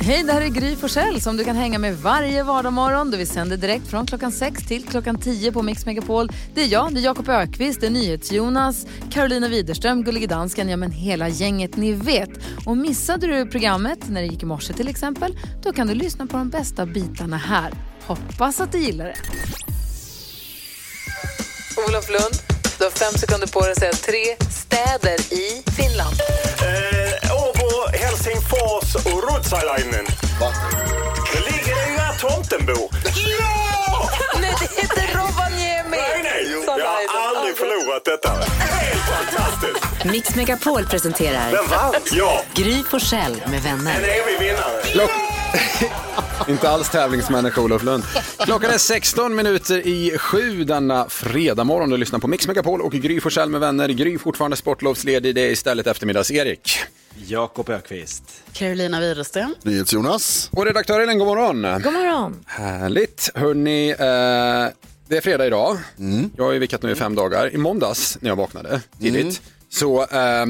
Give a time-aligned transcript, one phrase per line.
[0.00, 3.10] Hej, det här är Gry Forssell som du kan hänga med varje vardagsmorgon.
[3.10, 6.28] Vi sänder direkt från klockan 6 till klockan 10 på Mix Megapol.
[6.54, 10.76] Det är jag, det är Jakob Ökvist, det är NyhetsJonas, Carolina Widerström, Gullige Dansken, ja
[10.76, 12.30] men hela gänget ni vet.
[12.66, 16.26] Och missade du programmet när det gick i morse till exempel, då kan du lyssna
[16.26, 17.72] på de bästa bitarna här.
[18.06, 19.16] Hoppas att du gillar det.
[21.88, 22.34] Olof Lund,
[22.78, 26.16] du har fem sekunder på dig att säga tre städer i Finland.
[26.66, 27.43] Eh, Åbo,
[28.24, 30.04] Helsingfors och Ruotsalainen.
[30.40, 30.52] Va?
[31.32, 32.88] Det ligger det ju där tomten bor.
[33.40, 34.10] Ja!
[34.40, 35.90] Nej, det heter Rovaniemi!
[35.90, 36.64] Nej, nej!
[36.64, 38.28] Som Jag har aldrig förlorat detta.
[38.28, 40.04] Helt fantastiskt!
[40.04, 41.94] Mix Megapol presenterar Vem vann?
[42.12, 44.00] Ja, Gry Forssell med en vänner.
[44.00, 44.82] evig vinnare.
[44.82, 45.10] Klock...
[46.48, 48.04] Inte alls tävlingsmänniska Olof Lund.
[48.38, 51.90] Klockan är 16 minuter i sju denna fredag morgon.
[51.90, 53.88] Du lyssnar på Mix Megapol och Gry Forssell med vänner.
[53.88, 55.34] Gry fortfarande sportlovsledig.
[55.34, 56.84] Det är istället eftermiddags-Erik.
[57.16, 58.42] Jakob Ökvist.
[58.52, 59.54] Carolina Widerström.
[59.62, 60.48] NyhetsJonas.
[60.52, 61.62] Och redaktör Elin, god morgon.
[61.82, 62.44] God morgon.
[62.46, 63.30] Härligt.
[63.34, 63.96] Hörni, eh,
[65.08, 65.78] det är fredag idag.
[66.36, 67.54] Jag har ju vickat nu i fem dagar.
[67.54, 70.46] I måndags när jag vaknade tidigt så eh,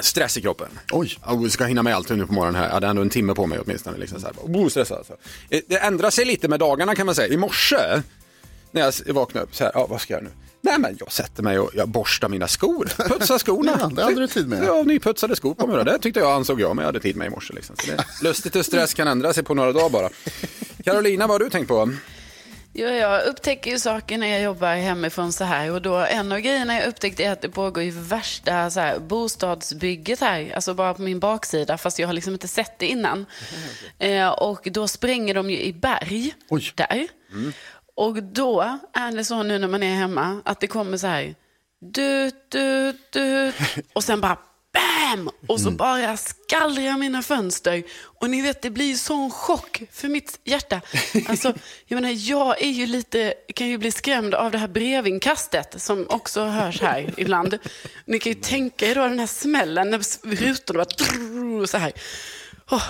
[0.00, 0.68] stress i kroppen.
[0.92, 1.18] Oj.
[1.26, 2.66] Jag ska hinna med allt nu på morgonen här.
[2.66, 3.98] Jag hade ändå en timme på mig åtminstone.
[3.98, 4.34] Liksom så här.
[4.42, 5.16] Oh, stressad alltså.
[5.50, 7.28] Eh, Det ändrar sig lite med dagarna kan man säga.
[7.34, 8.02] I morse
[8.70, 10.30] när jag vaknade upp så här, ja vad ska jag nu?
[10.64, 13.76] Nej men jag sätter mig och jag borstar mina skor, putsar skorna.
[13.80, 14.64] Ja, det hade du tid med.
[14.64, 15.84] Ja, nyputsade skor på mig.
[15.84, 17.54] Det tyckte jag ansåg jag, men jag hade tid med i morse.
[17.54, 17.76] Liksom.
[17.76, 20.10] Så det är lustigt hur stress kan ändra sig på några dagar bara.
[20.84, 21.90] Carolina, vad har du tänkt på?
[22.72, 25.70] Ja, jag upptäcker ju saker när jag jobbar hemifrån så här.
[25.70, 28.98] Och då, en av grejerna jag upptäckte är att det pågår ju värsta så här,
[28.98, 30.52] bostadsbygget här.
[30.54, 33.26] Alltså bara på min baksida, fast jag har liksom inte sett det innan.
[33.98, 36.72] Eh, och då spränger de ju i berg Oj.
[36.74, 37.08] där.
[37.96, 41.34] Och då är det så nu när man är hemma att det kommer så här.
[41.80, 43.52] Du, du, du.
[43.92, 44.38] Och sen bara
[44.74, 45.30] bam!
[45.46, 47.82] Och så bara skallrar mina fönster.
[48.02, 50.80] Och ni vet, det blir sån chock för mitt hjärta.
[51.26, 51.54] Alltså,
[51.86, 56.06] jag menar, jag är ju lite, kan ju bli skrämd av det här brevinkastet som
[56.08, 57.58] också hörs här ibland.
[58.04, 61.92] Ni kan ju tänka er då den här smällen när rutorna bara så här.
[62.70, 62.84] Åh,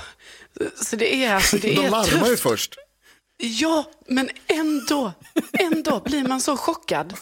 [0.76, 2.78] så det är alltså, det är De larmar ju först.
[3.36, 5.12] Ja, men ändå,
[5.52, 7.14] ändå blir man så chockad.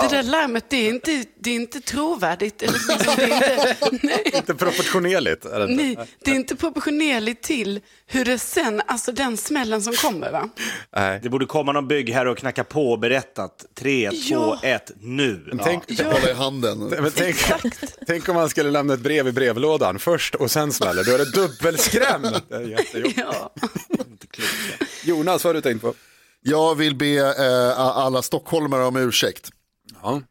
[0.00, 2.62] Det där larmet, det är inte, det är inte trovärdigt.
[2.62, 3.76] Eller liksom, det, är inte,
[4.06, 5.44] nej, Inte proportionerligt.
[5.44, 5.84] Är det inte?
[5.84, 10.32] nej, det är inte proportionerligt till hur det sen, alltså den smällen som kommer.
[10.32, 10.48] Va?
[10.96, 11.20] Nej.
[11.22, 14.58] Det borde komma någon byggherre och knacka på och berätta att 3, 2, Ja.
[14.62, 15.58] 1, nu.
[15.64, 16.78] Tänk, Hålla i handen.
[16.78, 17.36] men tänk,
[18.06, 21.04] tänk om man skulle lämna ett brev i brevlådan först och sen smäller.
[21.04, 22.22] Då är det dubbelskräm.
[22.48, 23.18] Det är jättejobbigt.
[23.18, 23.52] Ja.
[25.08, 25.94] Jonas, vad har du tänkt på?
[26.42, 29.50] Jag vill be eh, alla stockholmare om ursäkt.
[30.02, 30.22] Ja.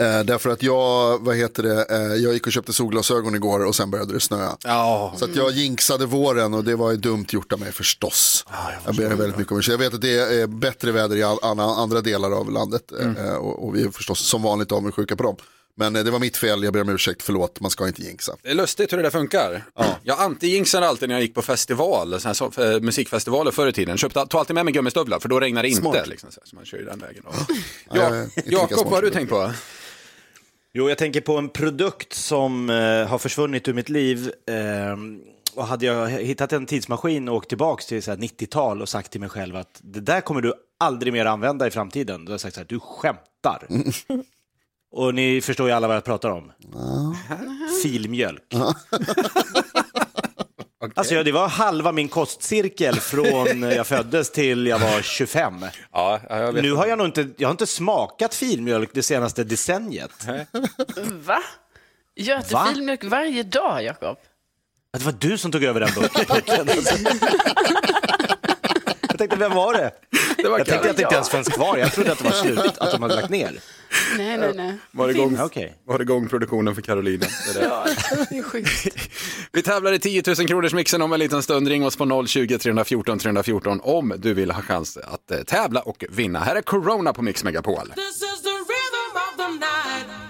[0.00, 3.74] Eh, därför att jag, vad heter det, eh, jag gick och köpte solglasögon igår och
[3.76, 4.56] sen började det snöa.
[4.64, 8.44] Ja, Så att jag jinxade våren och det var ju dumt gjort av mig förstås.
[8.86, 9.72] jag ber väldigt mycket om ursäkt.
[9.72, 13.34] Jag vet att det är bättre väder i all, alla andra delar av landet eh,
[13.34, 15.36] och, och vi är förstås som vanligt avundsjuka på dem.
[15.78, 18.36] Men eh, det var mitt fel, jag ber om ursäkt, förlåt, man ska inte jinxa.
[18.42, 19.62] det är lustigt hur det där funkar.
[20.02, 23.72] Jag anti-jinxade alltid när jag gick på festival, såna här så, eh, musikfestivaler förr i
[23.72, 23.98] tiden.
[23.98, 26.06] Köpte, tog alltid med mig gummistövlar för då regnar det inte.
[26.06, 27.22] Liksom, så, här, så man kör ju den vägen.
[27.26, 29.52] Ja, Ja, Jakob, vad har du tänkt på?
[30.72, 34.32] Jo, jag tänker på en produkt som eh, har försvunnit ur mitt liv.
[34.50, 35.20] ehm,
[35.54, 39.12] och hade jag hittat en tidsmaskin och åkt tillbaka till så här 90-tal och sagt
[39.12, 42.24] till mig själv att det där kommer du aldrig mer använda i framtiden.
[42.24, 43.66] Då har jag sagt så här, du skämtar.
[44.92, 46.52] och ni förstår ju alla vad jag pratar om.
[47.82, 48.42] Filmjölk.
[50.94, 55.54] Alltså, ja, det var halva min kostcirkel från jag föddes till jag var 25.
[55.92, 56.62] Ja, ja, jag vet.
[56.62, 60.26] Nu har jag nog inte, jag har inte smakat filmjölk det senaste decenniet.
[61.24, 61.38] Va?
[62.16, 62.66] Gör du Va?
[62.72, 64.16] filmjölk varje dag, Jakob?
[64.92, 66.26] Att det var du som tog över den burken.
[69.20, 69.90] jag tänkte, vem var det?
[70.36, 71.76] Det var Jag tänkte att det inte ens fanns kvar.
[71.76, 73.60] Jag trodde att det var slut, att de hade lagt ner.
[74.16, 74.78] Nej, nej, nej.
[74.90, 75.38] Var igång,
[75.84, 77.26] var igång produktionen för Carolina.
[77.54, 77.68] Det är det.
[77.68, 77.86] Ja,
[78.30, 78.88] det är sjukt.
[79.52, 81.68] Vi tävlar i 10 000 kronors mixen om en liten stund.
[81.68, 86.04] Ring oss på 020 314 314 om du vill ha chans att eh, tävla och
[86.08, 86.38] vinna.
[86.38, 87.92] Här är Corona på Mix Megapol.
[87.94, 90.27] This is the rhythm of the night.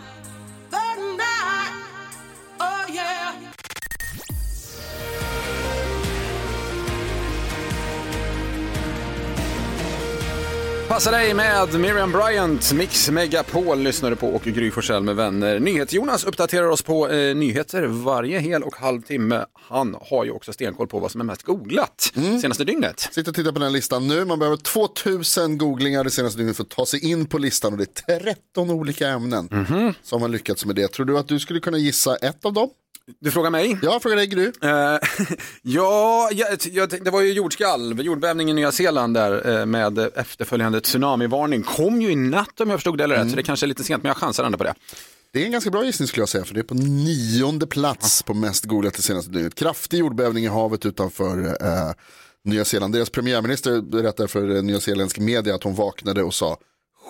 [10.89, 15.61] Passa dig med Miriam Bryant, Mix Megapol lyssnar du på och Gry Forssell med vänner.
[15.61, 19.45] NyhetsJonas uppdaterar oss på eh, nyheter varje hel och halv timme.
[19.69, 23.01] Han har ju också stenkoll på vad som är mest googlat senaste dygnet.
[23.01, 24.25] Sitter och tittar på den listan nu.
[24.25, 27.79] Man behöver 2000 googlingar det senaste dygnet för att ta sig in på listan och
[27.79, 29.49] det är 13 olika ämnen
[30.03, 30.89] som har lyckats med det.
[30.93, 32.71] Tror du att du skulle kunna gissa ett av dem?
[33.21, 33.79] Du frågar mig?
[33.83, 34.53] Jag frågar dig Gry.
[34.63, 34.71] Eh,
[35.63, 40.81] ja, jag, jag, det var ju jordskalv, jordbävning i Nya Zeeland där eh, med efterföljande
[40.81, 41.63] tsunamivarning.
[41.63, 43.31] Kom ju i natt om jag förstod det rätt, Mm.
[43.31, 44.75] så det kanske är lite sent, men jag chansar ändå på det.
[45.33, 48.23] Det är en ganska bra gissning skulle jag säga, för det är på nionde plats
[48.23, 49.55] på mest googlat det senaste dygnet.
[49.55, 51.93] Kraftig jordbävning i havet utanför eh,
[52.45, 52.95] Nya Zeeland.
[52.95, 56.57] Deras premiärminister berättar för eh, nyzeeländsk media att hon vaknade och sa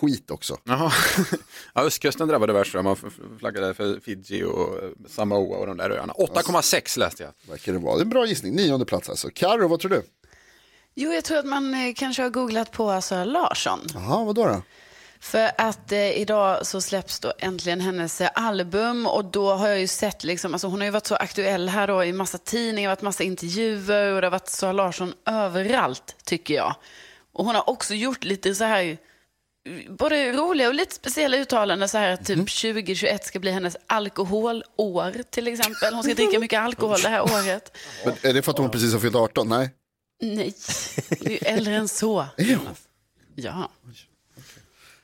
[0.01, 0.59] skit också.
[0.65, 0.93] Jaha.
[1.75, 2.97] ja, östkusten drabbade värst, man
[3.39, 6.13] flaggade för Fiji och eh, Samoa och de där öarna.
[6.13, 7.33] 8,6 läste jag.
[7.51, 7.95] Verkar det vara.
[7.95, 9.29] Det är en bra gissning, nionde plats alltså.
[9.35, 10.03] Karo, vad tror du?
[10.95, 13.81] Jo, jag tror att man eh, kanske har googlat på Sara Larsson.
[13.95, 14.47] Jaha, vad då?
[14.47, 14.63] då?
[15.21, 19.81] För att eh, idag så släpps då äntligen hennes eh, album och då har jag
[19.81, 22.91] ju sett liksom, alltså hon har ju varit så aktuell här då i massa tidningar,
[22.91, 26.75] varit massa intervjuer och det har varit Sara Larsson överallt tycker jag.
[27.33, 28.99] Och hon har också gjort lite så här,
[29.89, 35.23] både roliga och lite speciella uttalanden så här att typ 2021 ska bli hennes alkoholår
[35.31, 35.95] till exempel.
[35.95, 37.77] Hon ska dricka mycket alkohol det här året.
[38.05, 39.49] Men är det för att hon precis har fyllt 18?
[39.49, 39.71] Nej.
[40.23, 40.55] Nej,
[41.11, 42.27] det är ju äldre än så.
[43.41, 43.71] Ja.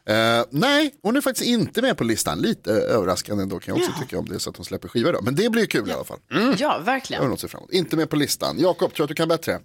[0.07, 2.39] Eh, nej, hon är faktiskt inte med på listan.
[2.39, 5.13] Lite eh, överraskande ändå kan jag också tycka om det så att hon släpper skiva
[5.13, 5.21] då.
[5.23, 6.19] Men det blir kul i alla fall.
[6.31, 7.25] ja, Det har verkligen.
[7.25, 7.73] något att se fram emot.
[7.73, 8.59] Inte med på listan.
[8.59, 9.61] Jakob, tror du att du kan bättre?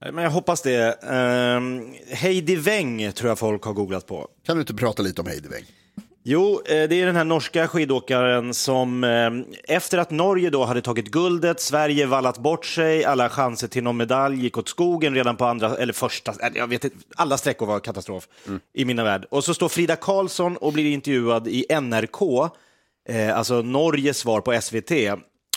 [0.00, 1.04] Men jag hoppas det.
[1.04, 4.28] Um, Heidi Weng tror jag folk har googlat på.
[4.46, 5.64] Kan du inte prata lite om Heidi Weng?
[6.22, 9.30] Jo, eh, det är den här norska skidåkaren som eh,
[9.76, 13.96] efter att Norge då hade tagit guldet, Sverige vallat bort sig, alla chanser till någon
[13.96, 17.66] medalj gick åt skogen redan på andra, eller första, eh, jag vet inte, alla sträckor
[17.66, 18.28] var katastrof
[18.74, 19.26] i mina värld.
[19.30, 22.50] Och så står Frida Karlsson och blir intervjuad i NRK,
[23.08, 24.90] eh, alltså Norges svar på SVT,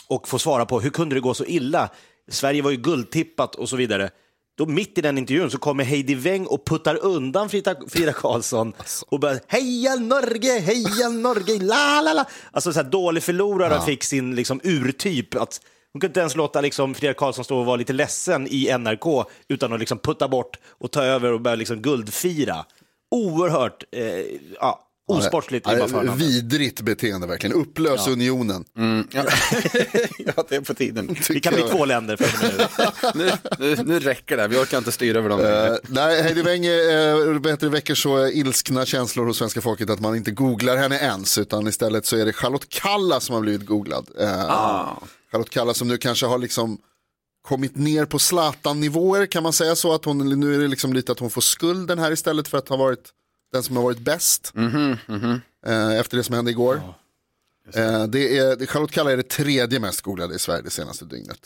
[0.08, 1.88] och får svara på hur kunde det gå så illa?
[2.28, 4.10] Sverige var ju guldtippat och så vidare.
[4.56, 8.72] Då mitt i den intervjun så kommer Heidi Weng och puttar undan Frida, Frida Karlsson
[9.06, 12.24] och bara heja Norge, heja Norge, la la la.
[12.52, 15.34] Alltså så här dålig förlorare fick sin liksom urtyp.
[15.34, 15.60] Att
[15.92, 19.26] hon kunde inte ens låta liksom Frida Karlsson stå och vara lite ledsen i NRK
[19.48, 22.64] utan att liksom putta bort och ta över och börja liksom guldfira.
[23.10, 24.24] Oerhört eh,
[24.60, 26.14] ja, osportsligt Ja.
[26.16, 27.56] Vidrigt beteende verkligen.
[27.56, 28.64] Upplös unionen.
[29.10, 29.24] Ja.
[30.18, 31.16] ja, det är på tiden.
[31.30, 33.30] Vi kan bli två länder för nu.
[33.58, 35.40] Nu, nu, räcker det, vi orkar inte styra över dem.
[35.40, 40.16] Eh, nej, Heidi Weng uh, bättre väcker så ilskna känslor hos svenska folket att man
[40.16, 44.08] inte googlar henne ens, utan istället så är det Charlotte Kalla som har blivit googlad.
[44.18, 44.28] Eh,
[45.32, 46.78] Charlotte Kalla som nu kanske har liksom
[47.48, 49.94] kommit ner på Zlatan-nivåer, kan man säga så?
[49.94, 52.68] Att hon, nu är det liksom lite att hon får skulden här istället för att
[52.68, 53.10] ha varit
[53.54, 54.52] den som har varit bäst.
[55.66, 56.80] Eh, efter det som hände igår.
[57.74, 61.04] Eh, det är, det- Charlotte Kalla är det tredje mest googlade i Sverige det senaste
[61.04, 61.38] dygnet.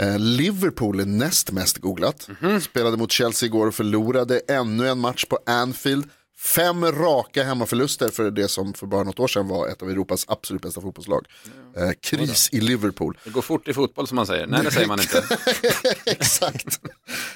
[0.00, 2.28] Eh, Liverpool är näst mest googlat.
[2.62, 6.08] Spelade mot Chelsea igår och förlorade ännu en match på Anfield.
[6.38, 10.24] Fem raka hemmaförluster för det som för bara något år sedan var ett av Europas
[10.28, 11.26] absolut bästa fotbollslag.
[11.76, 13.18] Eh, kris i Liverpool.
[13.24, 14.46] Det går fort i fotboll som man säger.
[14.46, 15.24] Nej, det säger man inte.
[16.04, 16.80] Exakt.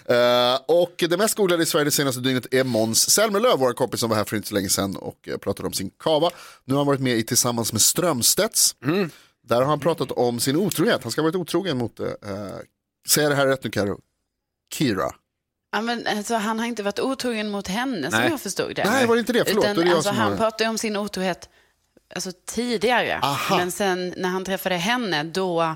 [0.05, 4.01] Eh, och det mest googlade i Sverige det senaste dygnet är Måns Zelmerlöw, vår kompis
[4.01, 6.31] som var här för inte så länge sedan och eh, pratade om sin kava.
[6.65, 8.77] Nu har han varit med i Tillsammans med Strömstedts.
[9.49, 11.03] Där har han pratat om sin otrohet.
[11.03, 12.07] Han ska ha varit otrogen mot, eh,
[13.09, 14.01] säger det här rätt nu Karo?
[14.75, 15.11] Kira.
[15.79, 18.31] Ja, men, alltså, han har inte varit otrogen mot henne som Nej.
[18.31, 18.85] jag förstod det.
[18.85, 19.45] Nej, var det inte det?
[19.47, 21.49] Förlåt, Utan, är det jag alltså, som han har- pratade om sin otrohet
[22.15, 23.19] alltså, tidigare.
[23.23, 23.57] Aha.
[23.57, 25.75] Men sen när han träffade henne, då,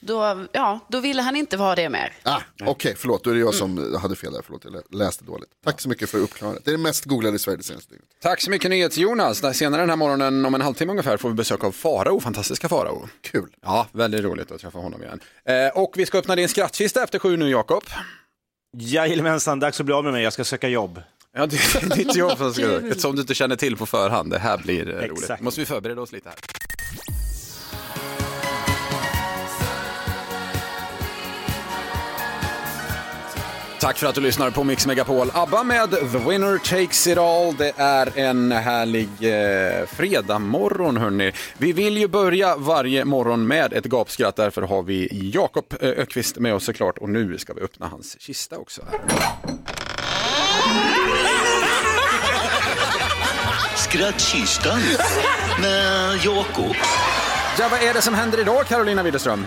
[0.00, 2.12] då, ja, då ville han inte vara det mer.
[2.22, 4.42] Ah, Okej, förlåt, då är det jag som hade fel där.
[4.44, 5.48] Förlåt, jag lä- läste dåligt.
[5.64, 6.64] Tack så mycket för uppklarandet.
[6.64, 8.08] Det är det mest googlade i Sverige det senaste dygnet.
[8.22, 9.56] Tack så mycket NyhetsJonas.
[9.56, 13.08] Senare den här morgonen, om en halvtimme ungefär, får vi besök av Farao, fantastiska Farao.
[13.20, 13.48] Kul.
[13.62, 15.20] Ja, väldigt roligt att träffa honom igen.
[15.44, 17.82] Eh, och vi ska öppna din skrattkista efter sju nu, Jakob.
[18.78, 20.22] Jajamensan, dags att bli av med mig.
[20.22, 21.02] Jag ska söka jobb.
[21.36, 24.30] Ja, det är ditt jobb som ska ett som du inte känner till på förhand.
[24.30, 25.12] Det här blir eh, roligt.
[25.22, 25.42] Exakt.
[25.42, 26.38] Måste vi förbereda oss lite här.
[33.84, 35.30] Tack för att du lyssnar på Mix Megapol.
[35.34, 37.56] ABBA med The Winner Takes It All.
[37.56, 41.32] Det är en härlig eh, fredagmorgon hörni.
[41.58, 44.36] Vi vill ju börja varje morgon med ett gapskratt.
[44.36, 46.98] Därför har vi Jakob eh, Ökvist med oss såklart.
[46.98, 48.82] Och nu ska vi öppna hans kista också.
[53.76, 54.80] Skrattkistan
[55.60, 56.76] med Jakob.
[57.58, 59.46] Ja, vad är det som händer idag Carolina Widerström?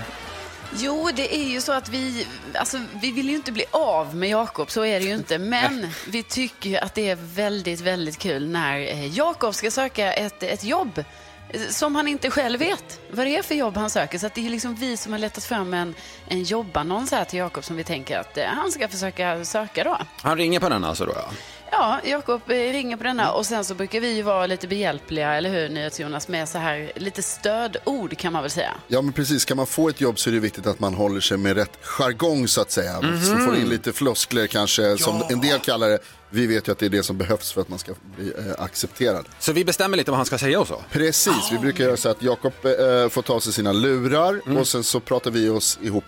[0.76, 4.30] Jo, det är ju så att vi, alltså, vi vill ju inte bli av med
[4.30, 5.38] Jakob, så är det ju inte.
[5.38, 10.14] Men vi tycker ju att det är väldigt, väldigt kul när eh, Jakob ska söka
[10.14, 11.04] ett, ett jobb
[11.50, 14.18] eh, som han inte själv vet vad det är för jobb han söker.
[14.18, 15.96] Så det är liksom vi som har letat fram en,
[16.28, 19.98] en jobbannons här till Jakob som vi tänker att eh, han ska försöka söka då.
[20.22, 21.30] Han ringer på den alltså då ja.
[21.72, 25.50] Ja, Jakob ringer på denna och sen så brukar vi ju vara lite behjälpliga, eller
[25.50, 28.74] hur NyhetsJonas, med så här lite stödord kan man väl säga.
[28.88, 31.20] Ja men precis, kan man få ett jobb så är det viktigt att man håller
[31.22, 33.02] sig med rätt jargong så att säga.
[33.02, 36.00] Så får in lite floskler kanske, som en del kallar det.
[36.30, 38.64] Vi vet ju att det är det som behövs för att man ska bli eh,
[38.64, 39.26] accepterad.
[39.40, 40.82] Så vi bestämmer lite vad han ska säga och så?
[40.92, 44.58] Precis, vi brukar göra så att Jakob eh, får ta sig sina lurar Mm.
[44.58, 46.04] och sen så pratar vi oss ihop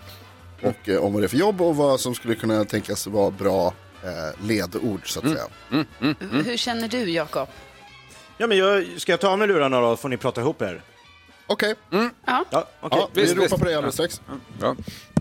[0.62, 3.30] och, eh, om vad det är för jobb och vad som skulle kunna tänkas vara
[3.30, 5.36] bra eh, ledord så att Mm.
[5.36, 5.84] säga.
[6.42, 7.48] Hur känner du Jakob?
[8.38, 10.82] Ja, men jag, ska jag ta av mig lurarna då, får ni prata ihop er?
[11.46, 12.10] Okej, Ja.
[12.26, 12.44] Ja,
[12.80, 12.98] okej.
[13.00, 13.58] ja, vi visst, ropar visst.
[13.58, 14.20] på dig alldeles strax.
[14.60, 14.76] Ja,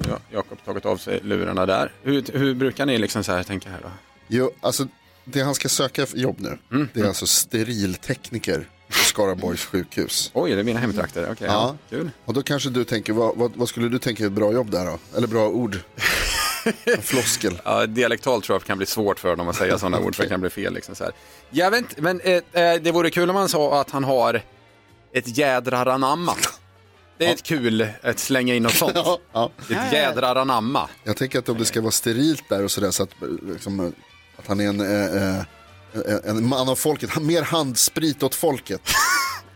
[0.07, 1.91] ja Jakob har tagit av sig lurarna där.
[2.03, 3.89] Hur, hur brukar ni liksom så här tänka här då?
[4.27, 4.88] Jo, alltså,
[5.25, 6.88] det han ska söka för jobb nu, Mm.
[6.93, 10.31] det är alltså steriltekniker på Skaraborgs sjukhus.
[10.33, 11.24] Oj, det är mina hemtrakter.
[11.31, 11.53] Okej, ja.
[11.89, 11.98] Ja.
[11.98, 12.09] kul.
[12.25, 14.71] Och då kanske du tänker, vad, vad, vad skulle du tänka är ett bra jobb
[14.71, 15.00] där då?
[15.17, 15.77] Eller bra ord?
[16.85, 17.61] En floskel.
[17.65, 20.29] Ja, dialektalt tror jag kan bli svårt för dem att säga sådana ord för det
[20.29, 20.73] kan bli fel.
[20.73, 21.13] Liksom så här.
[21.49, 24.41] Jag vet inte, men eh, eh, det vore kul om man sa att han har
[25.13, 26.35] ett jädrar anamma.
[27.17, 28.91] Det är ett kul att slänga in något sånt.
[28.95, 29.51] Ja, ja.
[29.69, 30.89] Ett jädrar anamma.
[31.03, 33.09] Jag tänker att om det ska vara sterilt där och sådär så att,
[33.53, 33.93] liksom,
[34.38, 35.43] att han är en, eh, eh,
[36.25, 38.81] en man av folket, mer handsprit åt folket.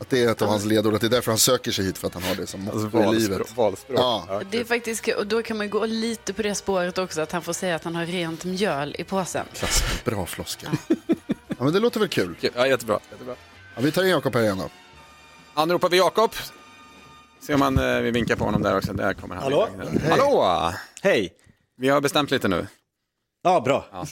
[0.04, 1.98] Att det är ett av hans ledord, att det är därför han söker sig hit
[1.98, 3.38] för att han har det som Alltså motto i livet.
[3.38, 3.58] valspråk.
[3.58, 4.00] valspråk.
[4.00, 4.42] Ja.
[4.52, 7.42] Det är faktiskt, och då kan man gå lite på det spåret också, att han
[7.42, 9.46] får säga att han har rent mjöl i påsen.
[9.54, 10.70] Klassiker, bra floskel.
[11.58, 12.36] Ja men det låter väl kul.
[12.56, 13.00] Ja, jättebra.
[13.12, 13.36] jättebra.
[13.76, 14.70] Ja, vi tar in Jakob här igen då.
[15.54, 16.32] Anropar vi Jakob.
[17.42, 18.94] Se om han, eh, vi vinkar på honom där också.
[18.94, 19.44] Där kommer han.
[19.44, 19.70] Hallå?
[20.10, 20.72] Hallå!
[21.02, 21.34] Hej!
[21.78, 22.68] Vi har bestämt lite nu.
[23.44, 23.86] Ja, bra.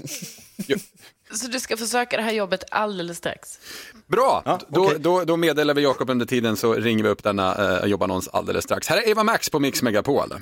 [1.34, 3.60] Så du ska försöka det här jobbet alldeles strax.
[4.08, 4.42] Bra!
[4.46, 4.98] Ja, då, okej.
[5.00, 8.64] då, då meddelar vi Jakob under tiden så ringer vi upp denna eh, jobbannons alldeles
[8.64, 8.88] strax.
[8.88, 10.34] Här är Eva Max på Mix Megapol.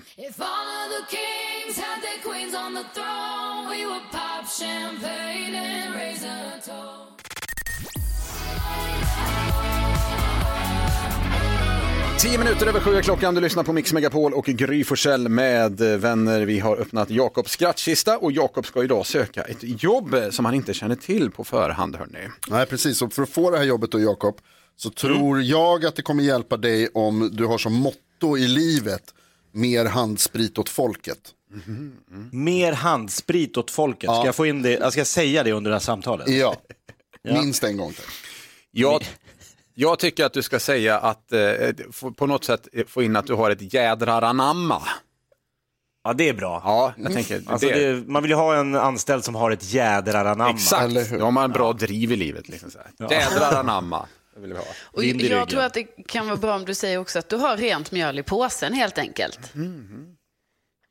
[12.21, 15.81] Tio minuter över sju är klockan, du lyssnar på Mix Megapol och Gry Forssell med
[15.81, 16.41] eh, vänner.
[16.41, 20.53] Vi har öppnat Jakobs skrattkista och Jakob ska idag söka ett jobb eh, som han
[20.53, 21.95] inte känner till på förhand.
[21.95, 22.27] Hörni.
[22.47, 24.37] Nej precis, och för att få det här jobbet då Jakob,
[24.75, 29.13] så tror jag att det kommer hjälpa dig om du har som motto i livet,
[29.51, 31.19] mer handsprit åt folket.
[32.31, 34.09] Mer handsprit åt folket.
[34.09, 34.71] Ska jag få in det?
[34.71, 36.29] Jag ska säga det under det här samtalet?
[36.29, 36.55] Ja,
[37.23, 37.93] minst en gång.
[37.93, 38.05] Tack.
[38.71, 39.03] Jag,
[39.79, 41.41] jag tycker att du ska säga att eh,
[42.17, 44.81] på något sätt eh, få in att du har ett jädrar anamma.
[46.03, 46.61] Ja, det är bra.
[46.65, 47.93] Ja, jag tänker Alltså det.
[47.93, 50.51] det, man vill ju ha en anställd som har ett jädrar anamma.
[50.53, 51.19] Exakt, Eller hur?
[51.19, 52.49] då har man bra driv i livet.
[52.49, 53.11] Liksom så här.
[53.11, 54.05] Jädrar anamma.
[54.35, 54.65] Det vill vi ha.
[54.83, 55.47] Och Vind i jag ryggen.
[55.47, 58.19] tror att det kan vara bra om du säger också att du har rent mjöl
[58.19, 59.39] i påsen helt enkelt.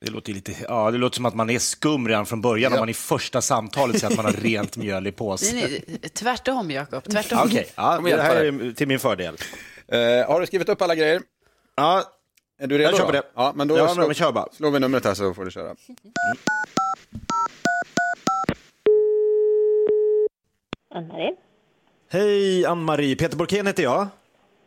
[0.00, 2.76] Det låter, lite, ja, det låter som att man är skum redan från början om
[2.76, 2.81] Ja.
[2.83, 5.59] man i första samtalet säger att man har rent mjöl i påsen.
[5.59, 7.38] Nej, nej, tvärtom Jakob, tvärtom.
[7.45, 9.37] Okej, ja, det här är till min fördel.
[9.88, 11.23] Eh, har du skrivit upp alla grejer?
[11.76, 12.02] Ja,
[12.61, 12.90] Är du redo?
[12.90, 13.23] Jag kör på det.
[13.35, 14.47] Ja, men då Ja, slår, men kör bara.
[14.52, 15.75] slår vi numret här så får du köra.
[20.95, 21.35] Ann-Marie?
[22.11, 24.07] Hej Ann-Marie, Peter Borkén heter jag.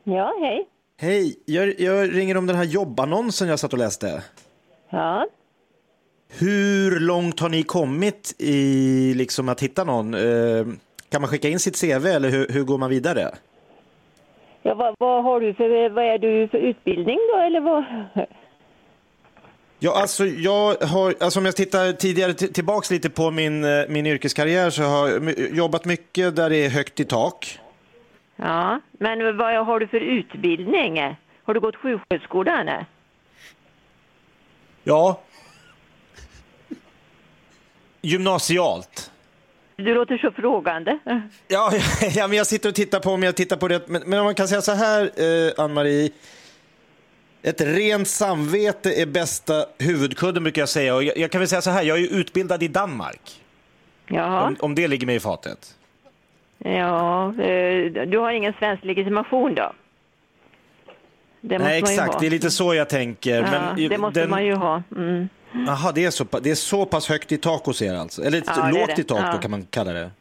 [0.04, 0.68] Ja, hej.
[0.98, 4.24] Hej, jag, jag ringer om den här jobbannonsen jag satt och läste.
[4.92, 5.28] Ja.
[6.40, 10.14] Hur långt har ni kommit i liksom att hitta någon?
[10.14, 10.66] Eh,
[11.10, 13.32] kan man skicka in sitt CV eller hur, hur går man vidare?
[14.62, 17.84] ja vad, vad har du för, vad är du för utbildning då, eller vad?
[19.80, 24.06] Ja, alltså jag har, alltså om jag tittar tidigare tillbaks lite på min, eh, min
[24.06, 27.60] yrkeskarriär så har jag jobbat mycket där det är högt i tak.
[28.36, 31.16] Ja, men vad har du för utbildning?
[31.44, 32.70] Har du gått sjuksköterskeskolan?
[34.84, 35.20] Ja.
[38.02, 39.12] Gymnasialt.
[39.76, 41.00] Du låter så frågande.
[41.48, 41.72] Ja,
[42.16, 43.88] ja, men jag sitter och tittar på om jag tittar på det.
[43.88, 46.12] Men, men om man kan säga så här, eh, Ann-Marie.
[47.44, 50.96] Ett rent samvete är bästa huvudkudden brukar jag säga.
[50.96, 53.42] Och jag, jag kan väl säga så här, jag är ju utbildad i Danmark.
[54.08, 54.48] Jaha.
[54.48, 55.76] Om, om det ligger mig i fatet.
[56.58, 59.72] Ja, eh, du har ingen svensk legitimation då?
[61.42, 62.14] Det måste Nej, man ju exakt.
[62.14, 62.20] ha.
[62.20, 63.36] Det är lite så jag tänker.
[63.36, 64.84] Ja, men det måste den- man ju ha.
[64.96, 65.30] Mm.
[65.68, 68.22] Jaha, det är, så, det är så pass högt i tak hos er alltså?
[68.24, 69.02] Eller Ja, det lågt det.
[69.02, 69.32] i tak Ja.
[69.34, 70.12] då kan man kalla det.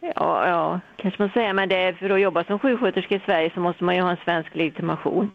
[0.00, 3.50] Ja, ja, kanske man säger, men det är för att jobba som sjuksköterska i Sverige
[3.54, 5.30] så måste man ju ha en svensk legitimation.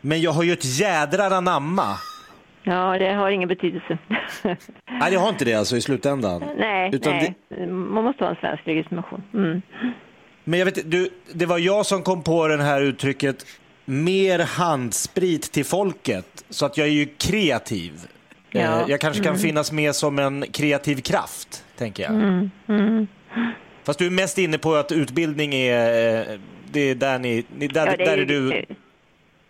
[0.00, 1.96] Men jag har ju ett jädrar anamma.
[2.62, 3.98] Ja, det har ingen betydelse.
[4.90, 6.44] Nej, jag har inte det alltså i slutändan.
[6.58, 7.34] nej, Utan nej.
[7.68, 9.22] man måste ha en svensk legitimation.
[9.34, 9.62] Mm.
[10.44, 13.46] Men jag vet du, det var jag som kom på det här uttrycket
[13.84, 16.44] mer handsprit till folket.
[16.50, 17.92] Så att jag är ju kreativ.
[18.50, 18.60] Ja.
[18.60, 19.42] Eh, Jag kanske kan Mm.
[19.42, 22.12] finnas med som en kreativ kraft, tänker jag.
[22.12, 23.06] Mm, mm.
[23.84, 26.38] Fast du är mest inne på att utbildning är, eh,
[26.72, 28.64] det är där ni, där, Ja, det där är- är du,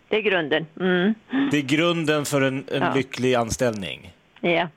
[0.09, 0.65] Det är grunden.
[0.79, 1.13] Mm.
[1.51, 2.93] det är grunden för en, en Ja.
[2.93, 4.11] lycklig anställning.
[4.41, 4.67] Ja.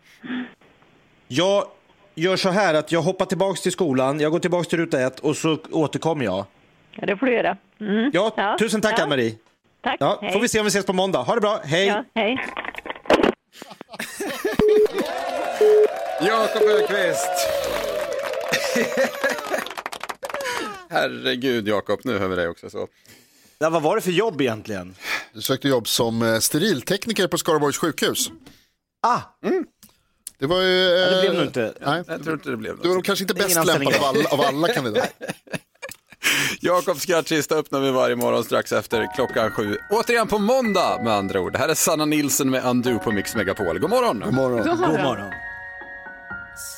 [1.28, 1.64] Jag
[2.16, 5.20] gör så här att jag hoppar tillbaks till skolan, jag går tillbaks till ruta ett
[5.20, 6.44] och så återkommer jag.
[6.96, 7.56] ja, det får du göra.
[7.80, 8.10] Mm.
[8.12, 9.02] Ja, tusen tack ja.
[9.02, 9.34] Ann-Marie.
[9.82, 9.96] Tack.
[10.00, 10.32] Ja, Hej.
[10.32, 11.18] får vi se om vi ses på måndag.
[11.22, 11.86] Ha det bra, hej!
[11.86, 12.38] Ja, hej.
[16.20, 17.30] Jakob Öqvist.
[20.90, 22.88] Herregud Jakob, nu hör vi dig också så.
[23.58, 24.94] Ja, vad var det för jobb egentligen?
[25.32, 28.30] Du sökte jobb som eh, steriltekniker på Skaraborgs sjukhus.
[29.06, 29.20] Ah!
[30.38, 30.68] Det var ju...
[30.82, 31.74] Ja, det blev eh, nog inte.
[31.80, 33.04] Nej, Jag tror inte det blev du var något.
[33.04, 35.10] kanske inte bäst lämpad av alla, av alla kandidater.
[36.60, 39.76] Jakobs skrattkista öppnar vi varje morgon strax efter klockan sju.
[39.90, 41.56] Återigen på måndag med andra ord.
[41.56, 43.78] Här är Sanna Nilsson med Undo på Mix Megapol.
[43.78, 44.20] God morgon!
[44.24, 44.58] God morgon.
[44.58, 45.02] God God morgon.
[45.02, 45.30] morgon.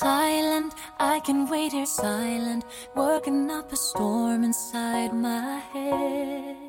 [0.01, 2.65] Silent, I can wait here silent,
[2.97, 6.68] working up a storm inside my head.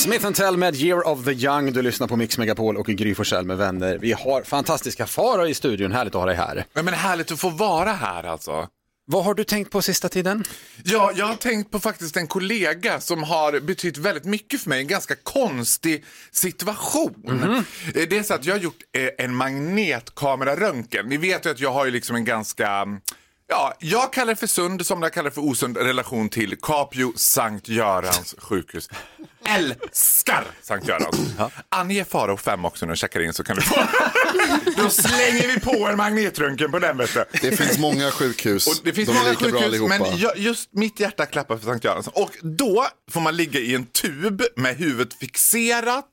[0.00, 1.72] Smith Tell med Year of the Young.
[1.72, 3.98] Du lyssnar på Mix Megapol och Gry Forssell med vänner.
[3.98, 5.92] Vi har fantastiska Farao i studion.
[5.92, 6.64] Härligt att ha dig här.
[6.72, 8.68] Ja, men härligt att få vara här alltså.
[9.06, 10.44] Vad har du tänkt på sista tiden?
[10.84, 14.80] Ja, jag har tänkt på faktiskt en kollega som har betytt väldigt mycket för mig.
[14.80, 17.42] En ganska konstig situation.
[17.94, 21.06] Eh, Det är så att jag har gjort eh, en magnetkameraröntgen.
[21.08, 22.86] Ni vet ju att jag har ju liksom en ganska
[23.50, 27.68] Ja, jag kallar det för sund, somliga kallar det för osund relation till Capio Sankt
[27.68, 28.88] Görans sjukhus.
[29.44, 31.16] Älskar Sankt Görans.
[31.68, 33.74] Ange Farao fem också när du checkar in så kan du få.
[34.76, 37.24] Då slänger vi på en magnetröntgen på den vet du.
[37.40, 38.66] Det finns många sjukhus.
[38.66, 42.06] Och det finns De många sjukhus, men jag, just mitt hjärta klappar för Sankt Görans.
[42.08, 46.06] Och då får man ligga i en tub med huvudet fixerat.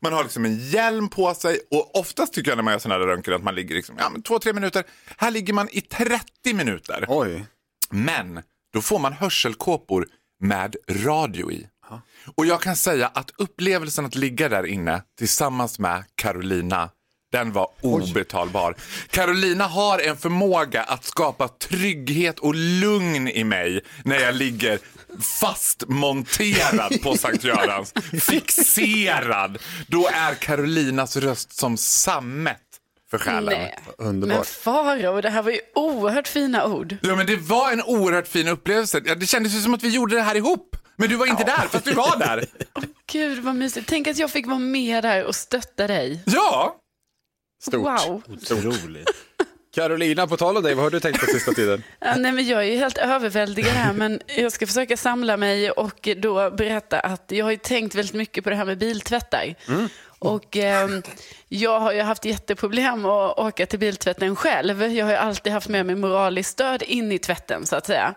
[0.00, 3.00] Man har liksom en hjälm på sig och oftast tycker jag när man gör sådana
[3.00, 4.84] här röntgen att man ligger liksom, ja, men två, tre minuter.
[5.16, 7.04] Här ligger man i 30 minuter.
[7.08, 7.46] Oj.
[7.90, 10.06] Men då får man hörselkåpor
[10.40, 11.66] med radio i.
[12.34, 16.90] Och jag kan säga att upplevelsen att ligga där inne tillsammans med Carolina,
[17.32, 18.76] den var obetalbar.
[19.10, 24.78] Carolina har en förmåga att skapa trygghet och lugn i mig när jag ligger
[25.20, 27.94] fastmonterad på Sankt Görans.
[28.20, 29.58] Fixerad.
[29.86, 32.60] Då är Carolinas röst som sammet
[33.10, 33.58] för själen.
[33.58, 33.78] Nej.
[33.98, 34.36] Underbart.
[34.36, 36.96] Men Farao, det här var ju oerhört fina ord.
[37.02, 39.00] Ja, men det var en oerhört fin upplevelse.
[39.04, 40.76] Ja, det kändes ju som att vi gjorde det här ihop.
[40.96, 42.44] Men du var inte där, fast du var där.
[43.12, 43.88] Gud vad mysigt.
[43.88, 46.22] Tänk att jag fick vara med där och stötta dig.
[46.26, 46.76] Ja!
[47.62, 47.74] Stort.
[47.74, 48.22] Wow.
[48.28, 49.08] Otroligt.
[49.74, 51.82] Carolina, på tal om dig, vad har du tänkt på sista tiden?
[52.00, 55.70] Ja, nej, men jag är ju helt överväldigad här, men jag ska försöka samla mig
[55.70, 59.54] och då berätta att jag har tänkt väldigt mycket på det här med biltvättar.
[60.18, 61.02] Och ehm,
[61.48, 64.82] jag har ju haft jätteproblem att åka till biltvätten själv.
[64.82, 68.14] Jag har ju alltid haft med mig moraliskt stöd in i tvätten, så att säga.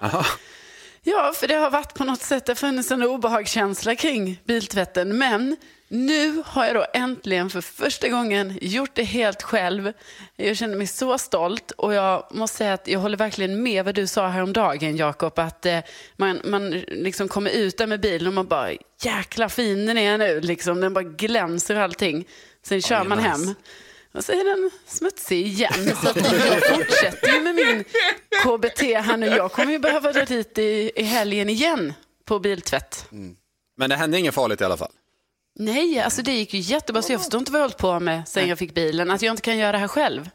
[1.04, 5.18] Ja, för det har varit på något sätt, det har funnits en obehagskänsla kring biltvätten.
[5.18, 5.56] Men
[5.88, 9.94] nu har jag då äntligen för första gången gjort det helt själv.
[10.36, 13.96] Jag känner mig så stolt och jag måste säga att jag håller verkligen med vad
[13.96, 15.40] du sa häromdagen, Jakob.
[15.40, 15.80] Att eh,
[16.16, 18.72] man, man liksom kommer ut där med bilen och man bara,
[19.02, 20.42] jäkla fin den är nu.
[20.42, 22.28] Liksom, den bara glänser och allting.
[22.64, 23.54] Sen kör man hem.
[24.12, 25.96] Och så är den smutsig igen.
[26.04, 27.84] Så att jag fortsätter ju med min
[28.44, 29.28] KBT här nu.
[29.28, 31.94] Jag kommer ju behöva dra dit i, i helgen igen
[32.26, 33.08] på biltvätt.
[33.78, 34.92] Men det hände inget farligt i alla fall.
[35.60, 37.02] Nej, alltså det gick ju jättebra.
[37.02, 39.12] Så jag förstår inte vad jag hållit på med sen jag fick bilen.
[39.12, 40.30] Att jag inte kan göra det här själv.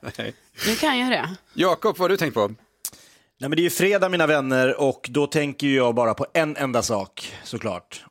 [0.66, 1.36] Nu kan jag det.
[1.54, 2.48] Jakob, vad har du tänkt på?
[2.48, 6.56] Nej, men det är ju fredag mina vänner och då tänker jag bara på en
[6.56, 8.04] enda sak såklart.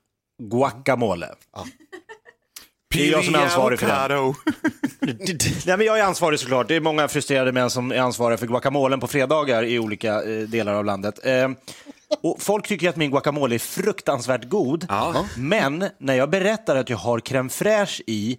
[0.43, 1.27] Guacamole.
[2.93, 3.87] Det är jag som är ansvarig för.
[3.87, 4.33] Avocado.
[5.65, 6.67] Nej, men jag är ansvarig såklart.
[6.67, 10.39] Det är många frustrerade män som är ansvariga för guacamolen på fredagar i olika eh,
[10.47, 11.19] delar av landet.
[12.23, 14.87] Och folk tycker att min guacamole är fruktansvärt god.
[15.37, 18.37] Men när jag berättar att jag har crème fraîche i,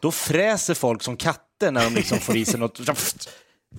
[0.00, 2.80] då fräser folk som katter när de liksom får i sig något.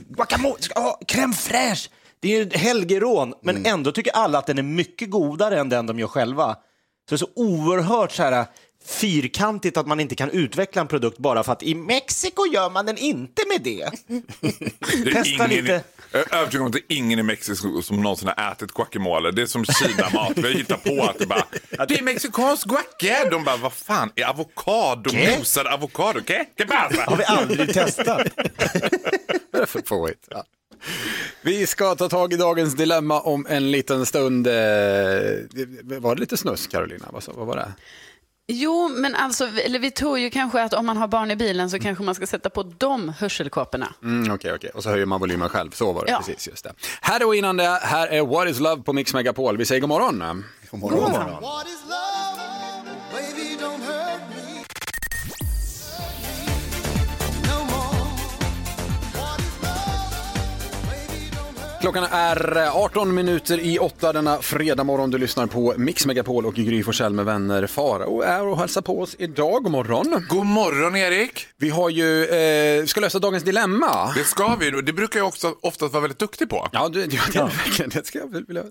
[0.10, 1.89] Guacamole, ha crème fraîche!
[2.19, 5.86] Det är ju helgerån, men ändå tycker alla att den är mycket godare än den
[5.86, 6.53] de gör själva.
[6.53, 6.60] Så
[7.10, 8.45] det är så oerhört så här
[8.86, 12.86] fyrkantigt att man inte kan utveckla en produkt bara för att i Mexiko gör man
[12.86, 13.89] den inte med det.
[15.04, 15.84] Det är Testa ingen, lite.
[16.12, 19.32] Jag är övertygad om att det är ingen i Mexiko som någonsin har ätit guacamole.
[19.32, 20.32] Det är som Kina-mat.
[20.36, 21.45] Vi har hittat på att det bara,
[21.88, 23.30] det är mexikansk guaca.
[23.32, 25.10] De bara, vad fan är avokado?
[25.10, 25.38] ¿Qué?
[25.38, 26.21] Mosad avokado?
[26.21, 26.45] ¿Qué?
[26.58, 27.04] ¿Qué pasa?
[27.08, 28.28] Har vi aldrig testat.
[29.52, 30.28] Vad är det för påhitt?
[30.30, 30.43] Ja.
[31.41, 34.48] Vi ska ta tag i dagens dilemma om en liten stund.
[34.48, 34.54] Eh,
[36.00, 37.06] Var det lite snusk, Carolina?
[37.12, 37.74] Vad var det?
[38.47, 41.69] Jo, men alltså, eller vi tror ju kanske att om man har barn i bilen
[41.69, 43.93] så kanske man ska sätta på de hörselkåporna.
[44.03, 44.69] Mm, Okej, okej.
[44.73, 45.71] Och så höjer man volymen själv.
[45.71, 46.17] Så var det Ja.
[46.17, 46.47] precis.
[46.47, 46.73] Just det.
[47.01, 49.58] Här och innan det, här är What is Love på Mix Megapol.
[49.58, 50.43] Vi säger god morgon.
[50.71, 51.43] God morgon.
[61.82, 65.12] Klockan är 18 minuter i åtta denna fredag morgon.
[65.12, 67.68] Du lyssnar på Mix Megapol och Gry Forssell med vänner.
[67.68, 69.64] Fara och är och hälsar på oss idag.
[69.64, 70.26] God morgon.
[70.30, 71.48] God morgon Erik.
[71.58, 74.14] Vi har ju, eh, ska lösa dagens dilemma.
[74.16, 74.82] Det ska vi.
[74.82, 76.68] Det brukar jag också oftast vara väldigt duktig på.
[76.72, 78.64] Ja, du, det, verkligen, det ska jag vilja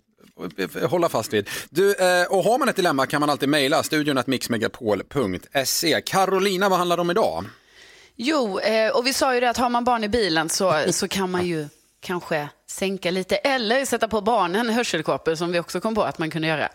[0.89, 1.49] hålla fast vid.
[1.71, 6.01] Du, eh, och har man ett dilemma kan man alltid mejla studion att mixmegapol.se.
[6.07, 7.45] Carolina, vad handlar det om idag?
[8.17, 11.09] Jo, eh, och vi sa ju det att har man barn i bilen så, så
[11.09, 11.69] kan man ju
[12.05, 16.31] kanske sänka lite eller sätta på barnen hörselkåpor som vi också kom på att man
[16.31, 16.69] kunde göra.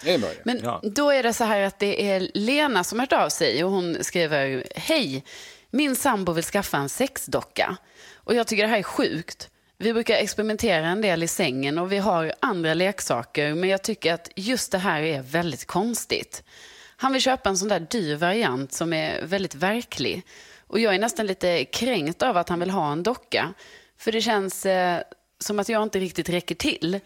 [0.43, 0.79] Men Ja.
[0.83, 3.97] då är det så här att det är Lena som hört av sig och hon
[4.03, 5.23] skriver Hej,
[5.71, 7.77] min sambo vill skaffa en sexdocka
[8.15, 9.49] och jag tycker det här är sjukt.
[9.77, 14.13] Vi brukar experimentera en del i sängen och vi har andra leksaker men jag tycker
[14.13, 16.43] att just det här är väldigt konstigt.
[16.97, 20.21] Han vill köpa en sån där dyr variant som är väldigt verklig.
[20.67, 23.53] Och jag är nästan lite kränkt av att han vill ha en docka.
[23.97, 25.01] För det känns eh,
[25.39, 26.99] som att jag inte riktigt räcker till.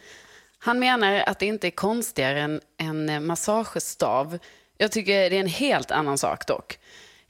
[0.59, 4.39] Han menar att det inte är konstigare än en eh, massagestav.
[4.77, 6.77] Jag tycker det är en helt annan sak dock.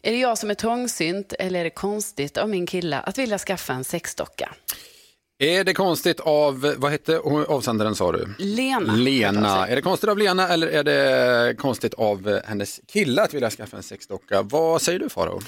[0.02, 3.38] Är det jag som är trångsynt eller är det konstigt av min kille att vilja
[3.38, 4.56] skaffa en sexdocka?
[5.40, 8.36] Är det konstigt av, vad hette avsändaren sa du?
[8.38, 8.94] Lena.
[8.94, 9.68] Lena.
[9.68, 13.50] Är det konstigt av Lena eller är det konstigt av eh, hennes kille att vilja
[13.50, 14.42] skaffa en sexdocka?
[14.42, 15.42] Vad säger du Faro?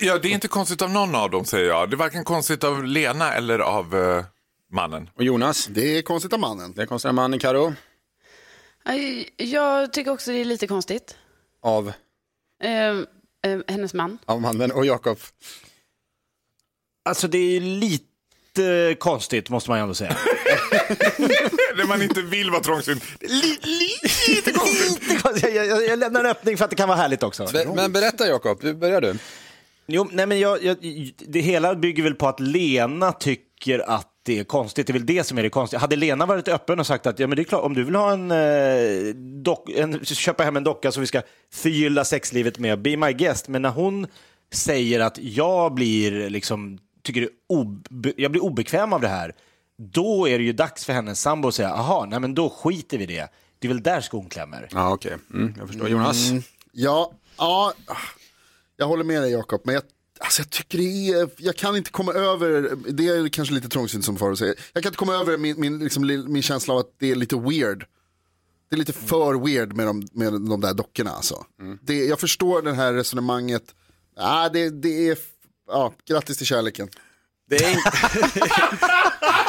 [0.00, 1.90] Ja, det är inte konstigt av någon av dem säger jag.
[1.90, 4.24] Det är varken konstigt av Lena eller av eh,
[4.72, 5.10] mannen.
[5.14, 5.66] Och Jonas?
[5.66, 6.72] Det är konstigt av mannen.
[6.76, 7.74] Det är konstigt av mannen, Karo?
[9.36, 11.16] Jag tycker också det är lite konstigt.
[11.62, 11.92] Av,
[12.62, 12.88] Eh,
[13.52, 14.18] eh, hennes man.
[14.26, 15.18] av mannen och Jakob?
[17.04, 20.10] Alltså det är lite konstigt måste man ju ändå säga.
[21.76, 23.04] När man inte vill vara trångsynt.
[23.20, 23.58] Li,
[24.28, 25.00] lite konstigt.
[25.08, 25.54] Lite konstigt.
[25.54, 27.46] jag, jag, jag lämnar en öppning för att det kan vara härligt också.
[27.52, 29.18] Be- Men berätta Jakob, du börjar du.
[29.86, 30.76] Jo, nej men jag, jag,
[31.18, 34.86] det hela bygger väl på att Lena tycker att det är konstigt.
[34.86, 35.80] Det är väl det som är det konstiga.
[35.80, 37.94] Hade Lena varit öppen och sagt att ja, men det är klart, om du vill
[37.94, 42.82] ha en, eh, dock, en, köpa hem en docka som vi ska förgylla sexlivet med,
[42.82, 43.48] be my guest.
[43.48, 44.06] Men när hon
[44.52, 49.34] säger att jag blir liksom, tycker det obe, jag blir obekväm av det här,
[49.78, 52.98] då är det ju dags för hennes sambo att säga, aha, nej men då skiter
[52.98, 53.28] vi det.
[53.58, 54.68] Det är väl där skon klämmer.
[54.72, 55.16] Ja, okej.
[55.34, 55.88] Mm, jag förstår.
[55.88, 56.30] Jonas?
[56.72, 57.72] Ja, ja,
[58.76, 59.82] jag håller med dig Jakob, men jag,
[60.20, 64.04] alltså jag tycker det är, jag kan inte komma över, det är kanske lite trångsynt
[64.04, 66.80] som Farao säger, jag kan inte komma över min, min, liksom, li- min känsla av
[66.80, 67.84] att det är lite weird.
[68.70, 71.44] Det är lite för weird med de, med de där dockorna alltså.
[71.82, 73.62] Det, jag förstår det här resonemanget,
[74.16, 75.18] ah, det, det är,
[75.68, 76.88] ja, grattis till kärleken.
[77.48, 77.90] Det är, inte...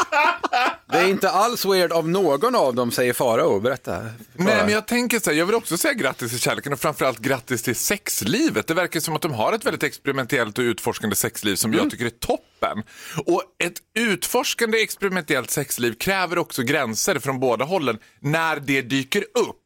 [0.91, 3.59] det är inte alls weird av någon av dem, säger Farao.
[3.59, 4.01] Berätta.
[4.01, 7.19] Nej, men jag tänker så här, jag vill också säga grattis till kärleken och framförallt
[7.19, 8.67] grattis till sexlivet.
[8.67, 12.05] Det verkar som att de har ett väldigt experimentellt och utforskande sexliv som jag tycker
[12.05, 12.83] är toppen.
[13.25, 19.57] Och ett utforskande experimentellt sexliv kräver också gränser från båda hållen när det dyker upp.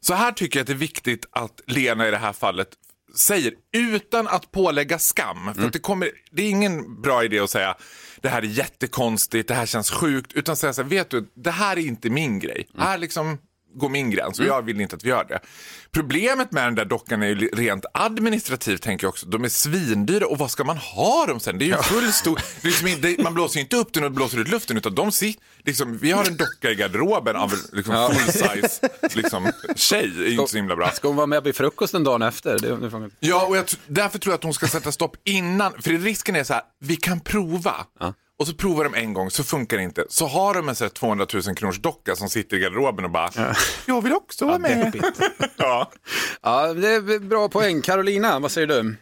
[0.00, 2.68] Så här tycker jag att det är viktigt att Lena i det här fallet
[3.14, 5.54] säger utan att pålägga skam.
[5.54, 7.76] För att det, kommer, det är ingen bra idé att säga
[8.20, 10.32] det här är jättekonstigt, det här känns sjukt.
[10.32, 12.68] Utan säga så här, vet du, det här är inte min grej.
[12.78, 13.38] Här liksom
[13.74, 15.40] går min gräns och jag vill inte att vi gör det.
[15.92, 19.26] Problemet med den där dockan är ju rent administrativt tänker jag också.
[19.26, 21.58] De är svindyra och vad ska man ha dem sen?
[21.58, 22.40] Det är ju full stor...
[22.60, 25.40] Liksom, inte- man blåser ju inte upp den och blåser ut luften utan de sit,
[25.64, 30.08] liksom, vi har en docka i garderoben av liksom, full size liksom, tjej.
[30.16, 30.90] Det är ju inte så himla bra.
[30.90, 32.58] Ska hon vara med vid frukosten dagen efter?
[32.58, 32.68] Det.
[33.20, 35.72] Ja, och jag, därför tror jag att hon ska sätta stopp innan.
[35.82, 37.74] För risken är så här, vi kan prova.
[38.38, 40.04] Och så provar de en gång, så funkar det inte.
[40.08, 43.10] Så har de en så här 200 000 kronors docka som sitter i garderoben och
[43.10, 43.54] bara,
[43.86, 45.04] jag vill också vara med.
[45.56, 45.92] ja.
[46.42, 47.82] Ja, det är bra poäng.
[47.82, 48.96] Carolina, vad säger du?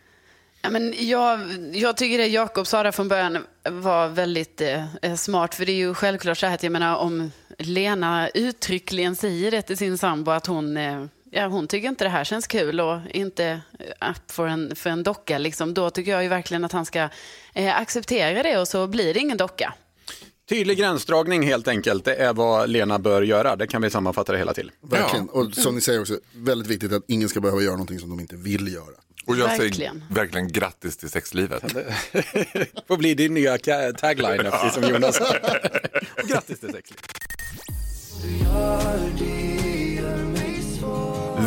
[0.62, 1.40] Ja, men jag,
[1.72, 3.38] jag tycker det Jakob sa där från början
[3.70, 4.60] var väldigt
[5.02, 5.54] eh, smart.
[5.54, 9.62] För det är ju självklart så här att jag menar om Lena uttryckligen säger det
[9.62, 12.98] till sin sambo att hon, eh, ja, hon tycker inte det här känns kul och
[13.10, 13.60] inte
[14.10, 15.38] upp för en, för en docka.
[15.38, 17.08] Liksom, då tycker jag ju verkligen att han ska
[17.54, 19.74] eh, acceptera det och så blir det ingen docka.
[20.48, 23.56] Tydlig gränsdragning helt enkelt, det är vad Lena bör göra.
[23.56, 24.70] Det kan vi sammanfatta det hela till.
[24.80, 25.28] Verkligen.
[25.28, 28.20] Och som ni säger också, väldigt viktigt att ingen ska behöva göra någonting som de
[28.20, 28.94] inte vill göra.
[29.26, 29.94] Och jag Verkligen.
[29.94, 31.62] säger verkligen grattis till sexlivet.
[32.88, 35.18] får bli din nya tagline, precis som Jonas.
[36.28, 37.12] Grattis till sexlivet.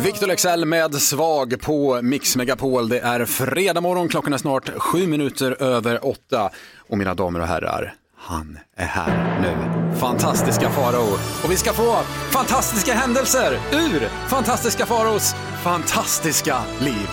[0.06, 2.88] Victor Lexell med Svag på Mix Megapol.
[2.88, 6.50] Det är fredag morgon, klockan är snart sju minuter över åtta.
[6.88, 9.56] Och mina damer och herrar, han är här nu.
[9.98, 11.12] Fantastiska Farao.
[11.44, 11.96] Och vi ska få
[12.30, 17.08] fantastiska händelser ur Fantastiska Faraos fantastiska liv.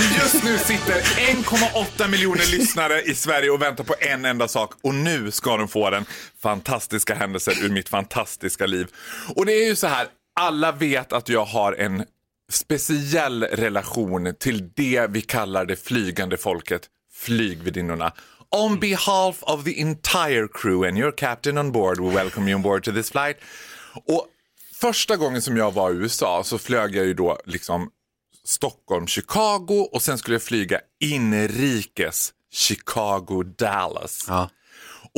[0.00, 4.72] Just nu sitter 1,8 miljoner lyssnare i Sverige och väntar på en enda sak.
[4.82, 6.04] Och nu ska de få den.
[6.42, 8.86] Fantastiska händelser ur mitt fantastiska liv.
[9.34, 10.06] Och det är ju så här,
[10.40, 12.04] alla vet att jag har en
[12.52, 18.12] speciell relation till det vi kallar det flygande folket, flygvärdinnorna.
[18.50, 22.62] On behalf of the entire crew and your captain on board, we welcome you on
[22.62, 23.36] board to this flight.
[24.06, 24.26] Och
[24.80, 27.90] första gången som jag var i USA så flög jag ju då liksom
[28.46, 34.28] Stockholm, Chicago och sen skulle jag flyga inrikes Chicago, Dallas.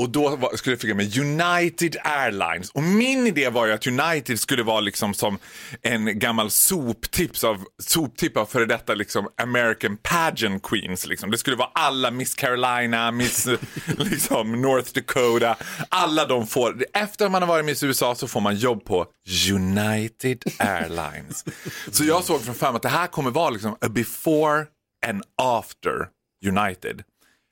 [0.01, 2.71] Och då var, skulle jag flyga med United Airlines.
[2.71, 5.39] Och min idé var ju att United skulle vara liksom som
[5.83, 11.07] en gammal soptips av, soptipp av före detta liksom American pageant queens.
[11.07, 11.31] Liksom.
[11.31, 13.47] Det skulle vara alla Miss Carolina, Miss
[13.99, 15.57] liksom, North Dakota.
[15.89, 19.07] Alla de får, efter man har varit Miss USA så får man jobb på
[19.53, 21.45] United Airlines.
[21.91, 24.67] så jag såg framför mig att det här kommer vara liksom a before
[25.07, 26.09] and after
[26.47, 27.03] United.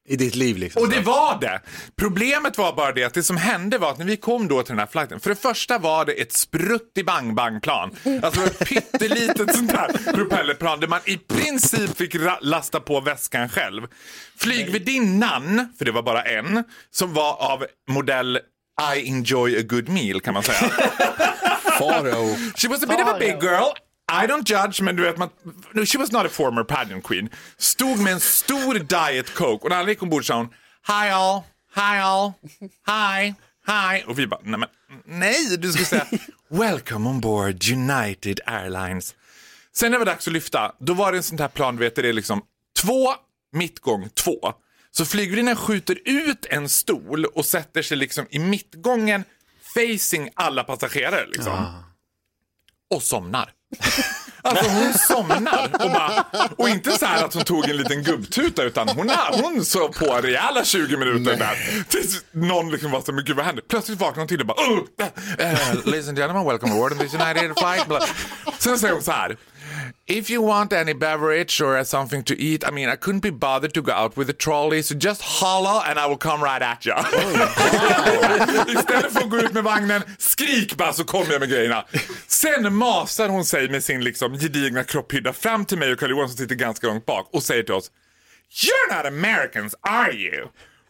[0.09, 0.83] I ditt liv liksom.
[0.83, 1.61] Och det var det!
[1.97, 4.73] Problemet var bara det att det som hände var att när vi kom då till
[4.73, 8.59] den här flighten, för det första var det ett sprutti bang bang plan Alltså ett
[8.69, 13.83] pyttelitet sånt där propellerplan där man i princip fick lasta på väskan själv.
[14.39, 18.39] Flygvärdinnan, för det var bara en, som var av modell
[18.95, 20.71] I enjoy a good meal kan man säga.
[21.79, 22.37] Farao.
[22.57, 23.73] She was a bit of a big girl.
[24.23, 25.31] I don't judge, men du vet, man,
[25.73, 27.29] no, she was not a former pageant queen.
[27.59, 30.49] Stod med en stor diet coke och när alla gick ombord sa hon
[30.87, 31.43] Hi all,
[31.75, 32.33] hi all,
[32.87, 33.35] hi,
[33.67, 34.05] hi.
[34.07, 34.69] Och vi bara, nej men
[35.05, 36.07] nej, du skulle säga
[36.49, 39.15] Welcome on board United Airlines.
[39.73, 41.81] Sen när det var dags att lyfta, då var det en sån här plan, du
[41.81, 42.43] vet, det är liksom
[42.81, 43.15] två,
[43.53, 44.53] mittgång, två.
[44.91, 49.25] Så flygvärdinnan skjuter ut en stol och sätter sig liksom i mittgången
[49.75, 51.27] facing alla passagerare.
[51.27, 51.94] Liksom ah
[52.95, 53.51] och somnar.
[54.43, 56.25] Alltså hon somnar och, bara,
[56.57, 60.21] och inte så här att hon tog en liten gubbtuta utan hon, hon såg på
[60.23, 61.85] rejäla 20 minuter där.
[61.89, 63.63] Tills någon liksom var så men gud vad hände?
[63.69, 67.53] Plötsligt vaknade hon till och bara oh, uh, Ladies and gentlemen, welcome aboard this United
[67.59, 68.03] flight.
[68.59, 69.37] Sen säger hon så här.
[70.07, 73.75] If you want any beverage or something to eat, I mean, I couldn't be bothered
[73.75, 76.87] to go out with a trolley, so just holla and I will come right at
[76.87, 76.95] you.
[78.79, 81.85] Istället för att gå ut med vagnen, skrik bara så kommer jag med grejerna.
[82.27, 86.29] Sen masar hon sig med sin liksom gedigna kropphydda fram till mig och Carl Johan
[86.29, 87.91] som sitter ganska långt bak och säger till oss
[88.65, 90.43] You're not Americans, are you?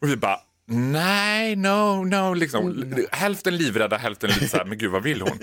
[0.03, 2.95] Och vi bara Nej, no, no, liksom.
[3.13, 5.39] Hälften livrädda, hälften lite så här, men gud vad vill hon?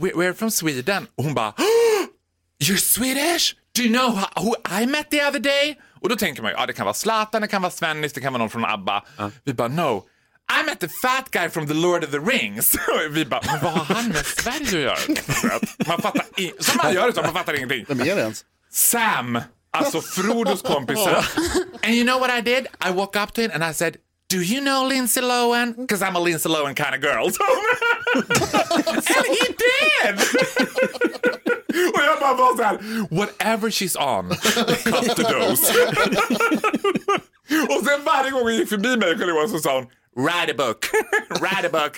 [0.00, 1.06] We- we're from Sweden.
[1.16, 1.54] Och hon bara,
[2.62, 3.56] You're Swedish?
[3.74, 5.78] Do you know who, I met the other day?
[6.00, 8.20] Och då tänker man ju, ja det kan vara Zlatan, det kan vara Svennis, det
[8.20, 9.04] kan vara någon från ABBA.
[9.44, 10.06] Vi bara, no.
[10.60, 12.76] I met the fat guy from the Lord of the Rings.
[13.10, 15.60] Vi bara, men vad har han med Sverige att göra?
[15.86, 17.84] Man fattar i, som man gör så, man fattar ingenting.
[17.88, 18.44] Vem är det ens?
[18.70, 21.14] Sam, alltså Frodos kompis Sam.
[21.82, 22.66] And you know what I did?
[22.88, 23.96] I walked up to him and I said,
[24.28, 25.74] Do you know Lindsay Lohan?
[25.76, 27.26] Because I'm a Lindsay Lohan kind of girl.
[29.16, 31.39] and he did!
[32.30, 32.78] Han var så här,
[33.16, 35.72] whatever she's on, cut the dose.
[37.68, 40.54] Och sen varje gång hon gick förbi mig, Carl Johan, så sa hon, Write a
[40.54, 40.90] book,
[41.40, 41.96] write a book.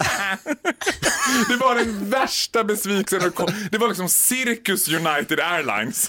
[1.49, 3.33] Det var den värsta besvikelsen.
[3.71, 6.09] Det var liksom Circus United Airlines.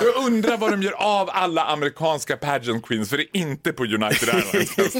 [0.00, 3.84] Jag undrar vad de gör av alla amerikanska pageant queens, för det är inte på
[3.84, 4.96] United Airlines.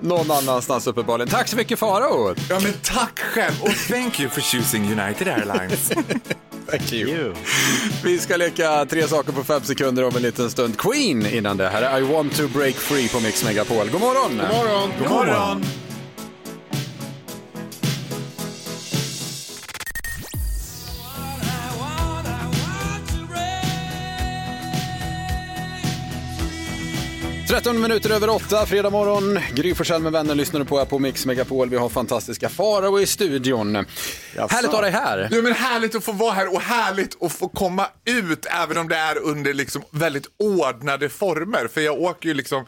[0.00, 1.28] Någon annanstans uppenbarligen.
[1.28, 2.34] Tack så mycket Farao.
[2.50, 5.92] Ja, men tack själv och thank you for choosing United Airlines.
[6.70, 7.34] Thank you.
[8.04, 10.78] Vi ska leka tre saker på fem sekunder om en liten stund.
[10.78, 11.68] Queen innan det.
[11.68, 13.88] Här är I want to break free på Mix Megapol.
[13.90, 14.30] God morgon!
[14.30, 14.90] God morgon!
[14.98, 15.64] God morgon!
[27.56, 29.38] 13 minuter över 8, fredag morgon.
[29.54, 31.70] Gry Forssell med vänner lyssnar du på här på Mix Megapol.
[31.70, 33.74] Vi har fantastiska Farao i studion.
[33.74, 35.28] Härligt att ha dig här.
[35.30, 38.88] Ja, men härligt att få vara här och härligt att få komma ut även om
[38.88, 41.68] det är under liksom väldigt ordnade former.
[41.68, 42.66] För jag åker ju liksom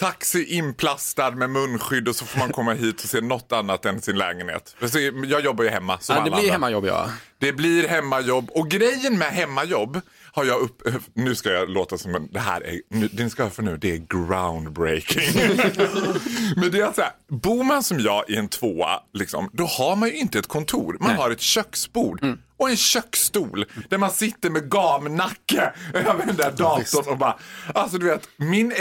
[0.00, 4.02] taxi inplastad med munskydd och så får man komma hit och se något annat än
[4.02, 4.76] sin lägenhet.
[5.24, 6.52] Jag jobbar ju hemma som Ja, det alla blir andra.
[6.52, 7.10] hemmajobb, ja.
[7.38, 10.00] Det blir hemmajobb och grejen med hemmajobb
[10.34, 10.82] har jag upp...
[11.14, 12.28] Nu ska jag låta som en...
[12.32, 12.80] Det här är...
[12.90, 15.22] Nu, det ni ska höra för nu, det är groundbreaking.
[16.56, 19.96] Men det är så här, bor man som jag i en tvåa, liksom, då har
[19.96, 20.96] man ju inte ett kontor.
[21.00, 22.20] Man har ett köksbord.
[22.62, 27.38] Och en köksstol där man sitter med gamnacke över den där datorn och bara...
[27.74, 28.72] Alltså du vet, min,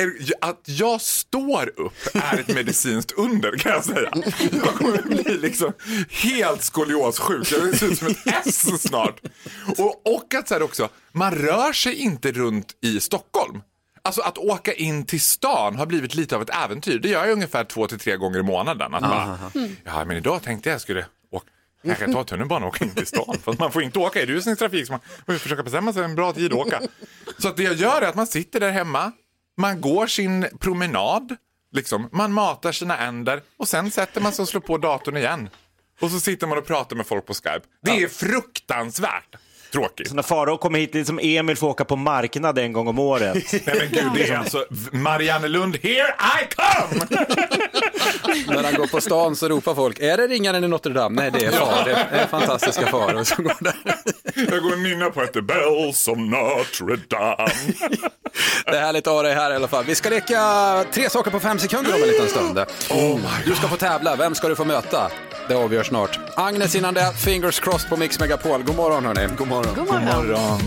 [0.41, 4.11] att jag står upp är ett medicinskt under kan jag säga.
[4.51, 5.73] Jag kommer bli liksom
[6.09, 7.51] helt skoliossjuk.
[7.51, 9.19] Jag ser ut som ett S snart.
[9.77, 13.61] Och, och att så här också, man rör sig inte runt i Stockholm.
[14.03, 16.99] Alltså att åka in till stan har blivit lite av ett äventyr.
[16.99, 18.93] Det gör jag ungefär två till tre gånger i månaden.
[18.93, 19.39] Att bara,
[19.83, 21.05] ja men idag tänkte jag skulle
[21.83, 23.37] Kanske ta tunnelbanan och åka in till stan.
[23.43, 26.15] För att man får inte åka i rusningstrafik så man får försöka bestämma sig en
[26.15, 26.81] bra tid att åka.
[27.37, 29.11] Så att det jag gör är att man sitter där hemma,
[29.57, 31.35] man går sin promenad,
[31.71, 35.49] liksom, man matar sina änder och sen sätter man sig och slår på datorn igen.
[36.01, 37.61] Och så sitter man och pratar med folk på Skype.
[37.81, 39.35] Det är fruktansvärt
[39.71, 40.09] tråkigt.
[40.09, 42.99] Så när Farao kommer hit, lite som Emil får åka på marknad en gång om
[42.99, 43.33] året.
[43.51, 47.05] Nej men gud, det är alltså Marianne Lund, here I come!
[48.55, 51.21] När han går på stan så ropar folk, är det ringaren i Notre Dame?
[51.21, 51.83] Nej, det är far.
[51.85, 53.13] Det är fantastiska far.
[53.13, 53.75] Och så går där.
[54.49, 57.73] Jag går och nynnar på ett The Bells of Notre Dame.
[58.65, 59.83] Det är härligt att ha dig här i alla fall.
[59.87, 62.59] Vi ska leka tre saker på fem sekunder om en liten stund.
[63.45, 64.15] Du ska få tävla.
[64.15, 65.11] Vem ska du få möta?
[65.47, 66.19] Det avgörs snart.
[66.35, 68.63] Agnes innan det, fingers crossed på Mix Megapol.
[68.63, 69.27] God morgon hörni.
[69.37, 69.75] God morgon.
[69.75, 70.27] God morgon.
[70.27, 70.61] morgon.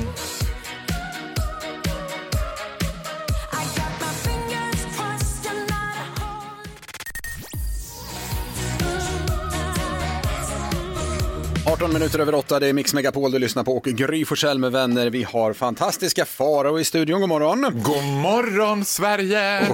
[11.74, 14.72] 18 minuter över 8, det är Mix Megapol du lyssnar på och Gry Forssell med
[14.72, 15.10] vänner.
[15.10, 17.20] Vi har fantastiska Farao i studion.
[17.20, 17.60] God morgon.
[17.62, 19.68] God morgon Sverige!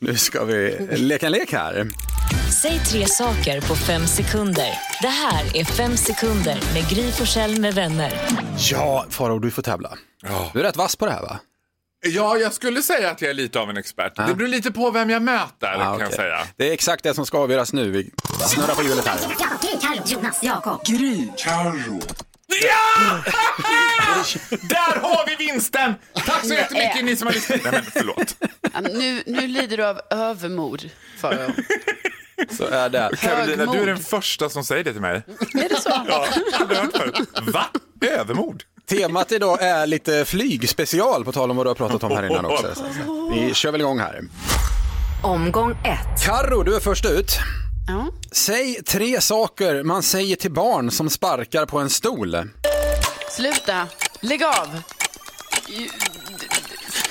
[0.00, 1.86] Nu ska vi leka en lek här.
[2.62, 4.68] Säg tre saker på fem sekunder.
[5.02, 8.12] Det här är Fem sekunder med Gry Forssell med vänner.
[8.70, 9.98] Ja, Farao du får tävla.
[10.52, 11.40] Du är rätt vass på det här va?
[12.06, 14.16] Ja, jag skulle säga att jag är lite av en expert.
[14.16, 16.04] Det beror lite på vem jag möter Ah, kan okej.
[16.06, 16.38] jag säga.
[16.56, 17.90] Det är exakt det som ska avgöras nu.
[17.90, 18.10] Vi
[18.48, 19.18] snurrar på hjulet här.
[19.80, 20.84] Carro, Jonas, Jakob.
[20.86, 21.28] Gry.
[21.36, 22.00] Carro.
[22.62, 23.22] Ja!
[24.50, 25.94] Där har vi vinsten!
[26.14, 27.60] Tack så jättemycket ni som har lyssnat.
[27.64, 28.36] Nej men förlåt.
[28.72, 31.50] Ja, Nu, nu lider du av övermod, Farao.
[32.50, 33.10] Så är det.
[33.20, 33.76] Carolina, Högmod.
[33.76, 35.22] du är den första som säger det till mig.
[35.54, 35.90] Är det så?
[36.08, 36.26] Ja,
[36.60, 37.28] aldrig hört förut.
[37.42, 37.66] Va?
[38.00, 38.62] Övermod?
[38.90, 42.44] Temat idag är lite flygspecial på tal om vad du har pratat om här innan
[42.44, 42.74] också.
[42.74, 44.20] Så Vi kör väl igång här.
[45.22, 46.24] Omgång ett.
[46.26, 47.38] Karro, du är först ut.
[47.88, 48.06] Ja.
[48.32, 52.36] Säg tre saker man säger till barn som sparkar på en stol.
[53.30, 53.86] Sluta.
[54.20, 54.82] Lägg av.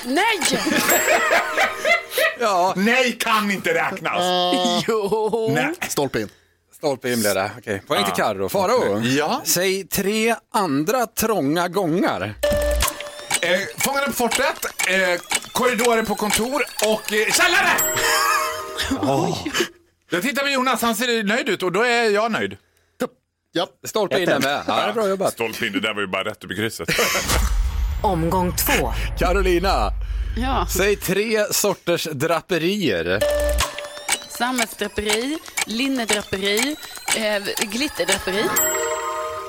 [0.04, 0.40] Nej!
[2.40, 4.22] Ja, Nej, kan inte räknas.
[4.88, 5.50] Jo.
[5.54, 5.74] Nej.
[5.88, 6.28] Stolpe in.
[6.80, 7.50] Stolpe in blev det.
[7.58, 8.48] Okej, poäng till Karro.
[8.48, 9.40] Farao, Ja.
[9.44, 12.34] säg tre andra trånga gångar.
[13.42, 15.20] Eh, Fångarna på fortet, eh,
[15.52, 17.70] korridorer på kontor och eh, källare!
[20.10, 22.56] Jag tittar på Jonas, han ser nöjd ut och då är jag nöjd.
[23.52, 23.66] Ja.
[23.86, 24.62] Stolpe in den med.
[24.66, 25.32] Ja, bra jobbat.
[25.32, 26.88] Stolpe in, det där var ju bara rätt upp i krysset.
[28.02, 28.92] Omgång två.
[29.18, 29.90] Carolina,
[30.36, 30.66] Ja.
[30.76, 33.20] säg tre sorters draperier.
[34.40, 36.76] Sammetsdraperi, linnedraperi,
[37.16, 38.44] eh, glitterdraperi.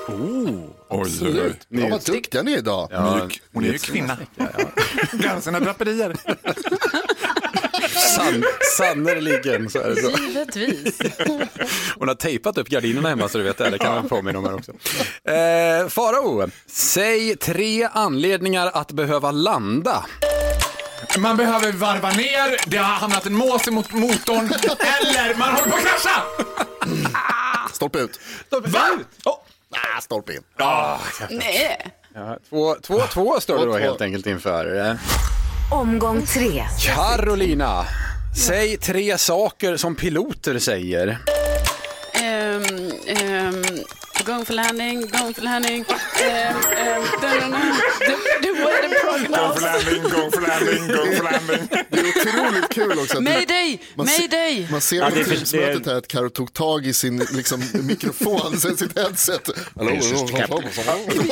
[0.08, 1.52] Oj, oj, oj.
[1.68, 2.88] Ja, vad duktiga ni är idag.
[2.90, 3.42] Mjuk.
[3.52, 4.16] Hon är ju kvinna.
[5.22, 6.16] Kan sina draperier.
[8.16, 8.44] San,
[8.78, 10.10] sannerligen så är det så.
[10.22, 10.98] Givetvis.
[11.98, 13.70] Hon har tejpat upp gardinerna hemma så du vet det.
[13.70, 14.72] Det kan man påminna om här också.
[15.30, 20.04] Eh, Farao, säg tre anledningar att behöva landa.
[21.18, 25.76] Man behöver varva ner, det har hamnat en mås emot motorn eller man håller på
[25.76, 26.22] att krascha!
[27.72, 28.20] Stolpe ut.
[28.50, 28.88] Va?
[29.24, 29.38] Oh.
[29.70, 30.42] Ah, stolpe in.
[30.56, 30.98] Ah,
[31.30, 31.86] Nej.
[32.14, 34.96] Ja, två, två, två står det då helt enkelt inför.
[35.72, 36.64] Omgång tre.
[36.94, 37.86] Carolina,
[38.46, 41.18] säg tre saker som piloter säger.
[42.14, 42.62] Ehm,
[43.06, 43.62] ehm,
[44.24, 45.84] going for landing, going for landing.
[46.22, 47.58] Ehm, ehm, da, da, da.
[49.32, 51.68] Go for landing, go for landing, go for landing.
[51.90, 53.16] Det är otroligt kul också.
[53.16, 54.68] att- Mayday, Man se- mayday.
[54.70, 58.76] Man ser Ja, på Teamsmötet här att Karo tog tag i sin liksom, mikrofon, sen
[58.76, 59.48] sitt headset.
[59.76, 59.90] Hallå,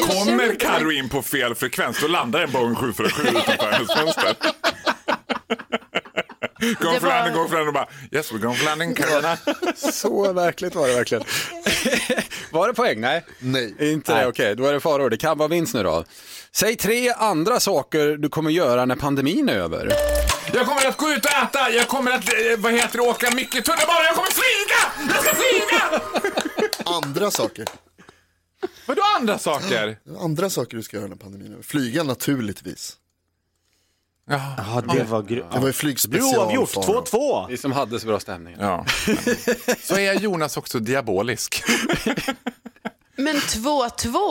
[0.09, 4.35] Kommer Carro in på fel frekvens, då landar en Boeing 747 utanför hennes fönster.
[6.61, 9.37] For var- landing, going for landing och bara yes we're going for landing Carolina.
[9.77, 11.25] Så verkligt var det verkligen.
[12.51, 13.01] var det poäng?
[13.01, 13.25] Nej.
[13.39, 13.93] Nej.
[13.93, 14.57] Inte det, okej.
[14.57, 15.11] Då är det faror.
[15.11, 16.05] Det kan vara vinst nu då.
[16.53, 19.93] Säg tre andra saker du kommer göra när pandemin är över.
[20.55, 23.31] Jag kommer att gå ut och äta, jag kommer att, eh, vad heter det, åka
[23.31, 25.13] mycket tunnelbana, jag kommer flyga!
[25.15, 26.01] Jag ska flyga!
[27.05, 27.67] Andra saker.
[28.87, 29.99] Vadå andra saker?
[30.21, 31.63] Andra saker du ska göra när pandemin är över.
[31.63, 32.97] Flyga naturligtvis.
[34.29, 35.47] Ja, det var grymt.
[35.53, 36.35] Det var ju flygspecial.
[36.39, 37.05] Oavgjort, Farao.
[37.05, 37.47] 2-2.
[37.49, 38.57] Vi som hade så bra stämning.
[38.61, 38.87] Ja.
[39.83, 41.63] Så är Jonas också diabolisk.
[43.17, 43.79] Men 2-2,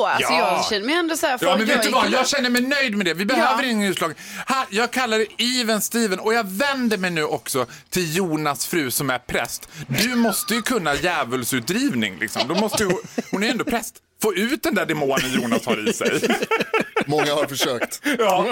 [0.08, 0.56] alltså Ja.
[0.58, 1.38] jag känner mig ändå så här.
[1.42, 2.10] Ja, men vet du vad?
[2.12, 3.14] Jag känner mig nöjd med det.
[3.14, 3.70] Vi behöver Ja.
[3.70, 4.14] ingen utslag.
[4.48, 8.92] Här, jag kallar det even Steven och jag vänder mig nu också till Jonas fru
[8.92, 9.70] som är präst.
[9.88, 12.48] Du måste ju kunna djävulsutdrivning liksom.
[12.48, 12.92] Då måste ju,
[13.32, 13.96] hon är ändå präst.
[14.22, 16.22] Få ut den där demonen Jonas har i sig.
[17.06, 18.02] Många har försökt.
[18.20, 18.46] Ja.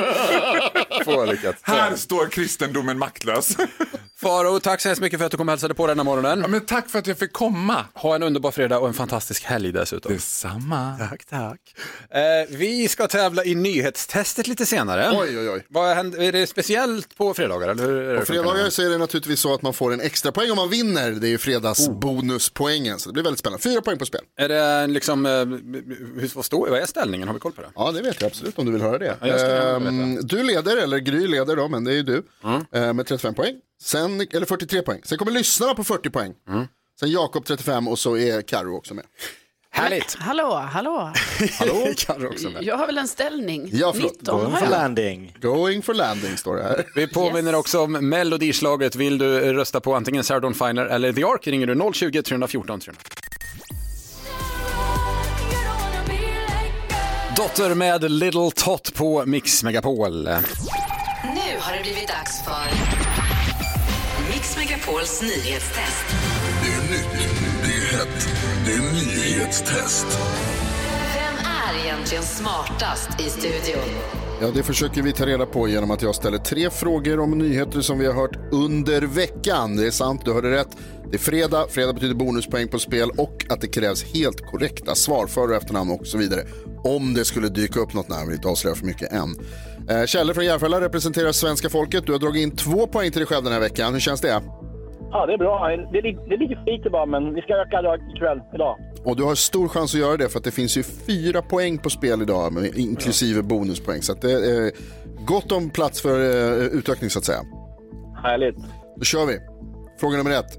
[1.05, 1.55] Få lyckat.
[1.61, 3.57] Här står kristendomen maktlös.
[4.22, 6.39] Faro, tack så hemskt mycket för att du kom och hälsade på denna morgonen.
[6.41, 7.86] Ja, men tack för att jag fick komma.
[7.93, 10.13] Ha en underbar fredag och en fantastisk helg dessutom.
[10.13, 10.95] Detsamma.
[11.09, 11.59] Tack, tack.
[12.09, 15.09] Eh, vi ska tävla i nyhetstestet lite senare.
[15.13, 15.65] Oj, oj, oj.
[15.70, 17.70] Vad händer, är det speciellt på fredagar?
[17.70, 20.51] Eller det På fredagar så är det naturligtvis så att man får en extra poäng
[20.51, 21.11] om man vinner.
[21.11, 22.99] Det är ju fredagsbonuspoängen.
[22.99, 23.63] Så det blir väldigt spännande.
[23.63, 24.22] Fyra poäng på spel.
[24.38, 27.28] Är det liksom, eh, hur, vad, står, vad är ställningen?
[27.28, 27.70] Har vi koll på det?
[27.76, 29.18] Ja, det vet jag absolut om du vill höra det.
[29.22, 32.03] Ja, jag ska gärna Ehm, du leder, eller Gry leder då, men det är ju
[32.03, 32.24] du.
[32.74, 33.55] eh, Med 35 poäng.
[33.82, 35.02] Sen, eller 43 poäng.
[35.04, 36.34] Sen kommer lyssnarna på 40 poäng.
[37.00, 39.06] Sen Jakob 35 och så är Karo också med.
[39.72, 40.16] Härligt!
[40.20, 41.12] Hallå, hallå.
[41.60, 41.88] Hallå?
[42.32, 42.64] Också med.
[42.64, 43.70] Jag har väl en ställning?
[43.74, 44.12] Ja, förlåt.
[44.12, 45.38] 19 Going for landing.
[45.42, 46.86] Going for landing står det här.
[46.96, 48.96] Vi påminner också om melodislaget.
[48.96, 53.02] Vill du rösta på antingen Sarah Finer eller The Ark ringer du 020 314 300.
[57.36, 60.24] Dotter med Little Tot på Mix Megapol.
[60.24, 60.30] Nu
[61.60, 63.07] har det blivit dags för
[64.88, 66.06] Megapols nyhetstest.
[66.64, 67.30] Det är nytt,
[67.64, 68.28] det är hett,
[68.66, 70.06] det är nyhetstest.
[71.16, 73.84] Vem är egentligen smartast i studion?
[74.42, 77.82] Ja, det försöker vi ta reda på genom att jag ställer tre frågor om nyheter
[77.82, 79.76] som vi har hört under veckan.
[79.76, 80.78] Det är sant, du hörde rätt.
[81.12, 85.28] Det är fredag, fredag betyder bonuspoäng på spel och att det krävs helt korrekta svar,
[85.28, 86.42] för och efternamn och så vidare.
[86.84, 89.36] Om det skulle dyka upp något namn, vi inte avslöja för mycket än.
[89.90, 92.06] Eh, Kjelle från Järfälla representerar svenska folket.
[92.06, 93.94] Du har dragit in två poäng till dig själv den här veckan.
[93.94, 94.42] Hur känns det?
[95.12, 95.68] Ja, det är bra.
[95.91, 98.78] Det det är lite bara, men vi ska öka idag ikväll, idag.
[99.03, 101.78] Och du har stor chans att göra det för att det finns ju fyra poäng
[101.78, 104.01] på spel idag, inklusive bonuspoäng.
[104.01, 104.72] Så att det är
[105.26, 107.39] gott om plats för eh, utökning så att säga.
[108.24, 108.58] Härligt.
[108.95, 109.39] Då kör vi.
[109.99, 110.58] Fråga nummer ett.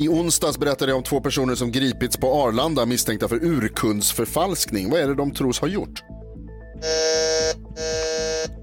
[0.00, 4.90] I onsdags berättade jag om två personer som gripits på Arlanda misstänkta för urkundsförfalskning.
[4.90, 6.02] Vad är det de tros ha gjort?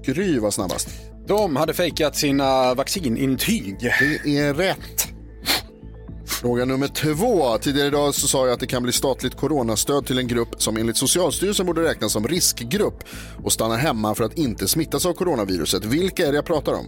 [0.06, 0.88] Gry var snabbast.
[1.26, 3.76] De hade fejkat sina vaccinintyg.
[3.80, 3.86] Det
[4.38, 5.13] är rätt.
[6.26, 7.58] Fråga nummer två.
[7.58, 10.76] Tidigare idag så sa jag att det kan bli statligt coronastöd till en grupp som
[10.76, 13.04] enligt Socialstyrelsen borde räknas som riskgrupp
[13.44, 15.84] och stanna hemma för att inte smittas av coronaviruset.
[15.84, 16.86] Vilka är det jag pratar om?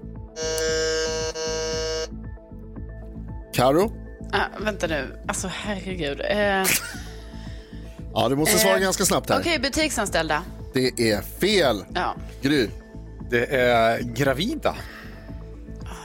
[3.55, 3.93] Karo?
[4.33, 6.21] Ah, vänta nu, alltså herregud.
[6.21, 6.65] Eh,
[8.15, 9.41] Ja, du måste svara Eh, ganska snabbt här.
[9.41, 10.43] Okej, butiksanställda.
[10.75, 11.85] Det är fel.
[11.95, 12.17] Ja.
[12.43, 12.69] Gry?
[13.31, 14.77] Det är gravida.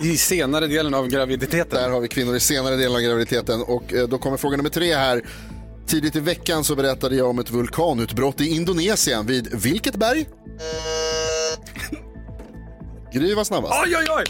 [0.02, 1.82] I senare delen av graviditeten.
[1.82, 3.62] Där har vi kvinnor i senare delen av graviditeten.
[3.62, 5.22] Och eh, då kommer fråga nummer tre här.
[5.88, 10.26] Tidigt i veckan så berättade jag om ett vulkanutbrott i Indonesien vid vilket berg?
[13.14, 13.74] Gry var snabbast.
[13.86, 14.26] Oj, oj, oj!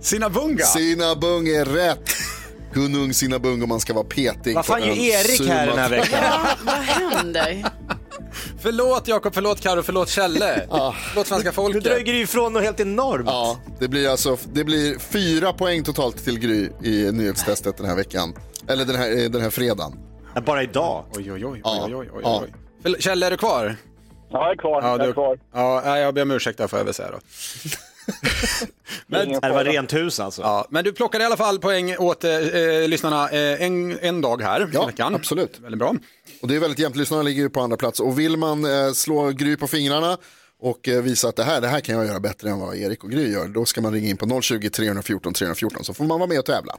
[0.00, 0.64] Sinabunga.
[0.64, 2.10] Sinabung är rätt.
[2.74, 4.54] Gunung Sinabung om man ska vara petig.
[4.54, 6.20] Vad fan gör Erik här den här veckan?
[6.22, 7.64] Ja, vad händer?
[8.62, 10.66] Förlåt Jakob, förlåt Karo, förlåt Kjelle.
[11.10, 11.84] Förlåt svenska Du folket.
[11.84, 13.24] drar Gry ifrån något helt enormt.
[13.26, 17.96] Ja, det blir alltså det blir fyra poäng totalt till Gry i nyhetstestet den här
[17.96, 18.34] veckan.
[18.68, 19.92] Eller den här, eh, den här fredagen.
[20.46, 21.04] Bara idag.
[21.16, 22.42] Oj, oj, oj, Ja, oj, oj, oj, ja.
[22.44, 22.54] oj.
[22.84, 23.76] Förl- Kjelle, är du kvar?
[24.30, 24.82] Ja, jag är kvar.
[24.82, 25.38] Ja, jag är du, kvar.
[25.54, 27.18] ja, jag ber om ursäkt där får jag väl säga då.
[29.24, 30.42] Ingen Det var rent hus alltså.
[30.42, 34.20] Ja, men du plockade i alla fall poäng åt eh, eh, lyssnarna eh, en, en
[34.20, 35.14] dag här Ja, i veckan.
[35.14, 35.60] absolut.
[35.60, 35.94] Väldigt bra.
[36.42, 38.00] Och det är väldigt jämnt, lyssnarna ligger ju på andra plats.
[38.00, 40.18] Och vill man eh, slå Gry på fingrarna
[40.60, 43.04] och eh, visa att det här, det här kan jag göra bättre än vad Erik
[43.04, 46.18] och Gry gör, då ska man ringa in på 020 314 314 så får man
[46.20, 46.76] vara med och tävla.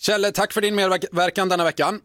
[0.00, 2.00] Kjelle, tack för din medverkan denna veckan.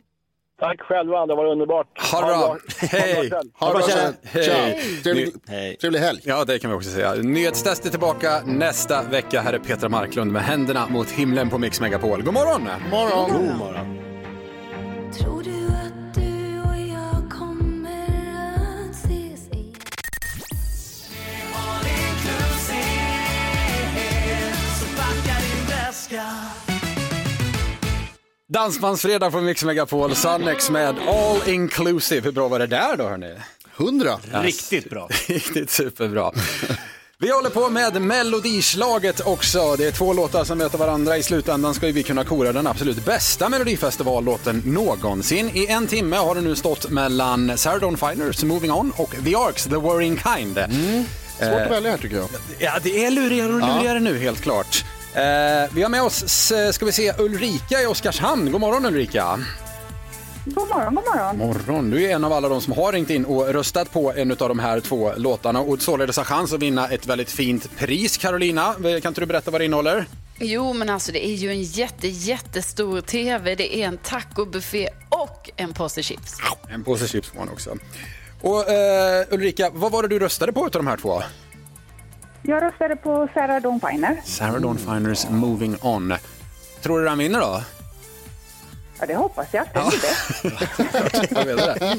[0.61, 1.87] Tack själva, det var underbart.
[2.11, 2.57] Ha det bra.
[2.79, 3.31] Hej.
[3.59, 4.11] Ha det bra.
[4.23, 5.01] Hej.
[5.03, 5.77] Trevlig, Hej.
[5.77, 6.19] trevlig helg.
[6.23, 7.13] Ja, det kan vi också säga.
[7.13, 9.41] Nyhetstest är tillbaka nästa vecka.
[9.41, 12.21] Här är Petra Marklund med händerna mot himlen på Mix Megapol.
[12.21, 12.67] God morgon!
[12.91, 13.31] morgon.
[13.31, 13.97] God morgon.
[15.19, 15.60] Tror du
[28.53, 32.21] Dansbandsfredag på Mix Megapol, Sunnex med All Inclusive.
[32.21, 33.35] Hur bra var det där då hörni?
[33.75, 34.19] Hundra.
[34.31, 35.09] Riktigt bra.
[35.27, 36.31] Riktigt superbra.
[37.17, 39.75] Vi håller på med Melodislaget också.
[39.75, 41.17] Det är två låtar som möter varandra.
[41.17, 45.51] I slutändan ska vi kunna kora den absolut bästa Melodifestivallåten någonsin.
[45.53, 49.35] I en timme har det nu stått mellan Sarah Dawn Finers Moving On och The
[49.35, 50.59] Arcs The Worrying Kind.
[51.39, 52.29] Svårt att välja här tycker jag.
[52.59, 54.85] Ja, det är lurigare och lurigare nu helt klart.
[55.15, 58.51] Eh, vi har med oss, ska vi se, Ulrika i Oskarshamn.
[58.51, 59.39] God morgon Ulrika.
[60.45, 61.37] God morgon, god morgon.
[61.37, 61.89] Morgon.
[61.89, 64.37] Du är en av alla de som har ringt in och röstat på en av
[64.37, 68.17] de här två låtarna och således har chans att vinna ett väldigt fint pris.
[68.17, 70.05] Carolina, kan inte du berätta vad det innehåller?
[70.39, 73.55] Jo, men alltså det är ju en jätte, jättestor tv.
[73.55, 76.37] Det är en tacobuffé och en påse chips.
[76.69, 77.77] En påse chips får man också.
[78.41, 81.23] Och eh, Ulrika, vad var det du röstade på utav de här två?
[82.43, 84.21] Jag röstade på Sarah Dawn Finer.
[84.25, 86.13] Sarah Dawn Finers Moving On.
[86.81, 87.61] Tror du den vinner då?
[88.99, 89.65] Ja, det hoppas jag.
[91.33, 91.95] Det.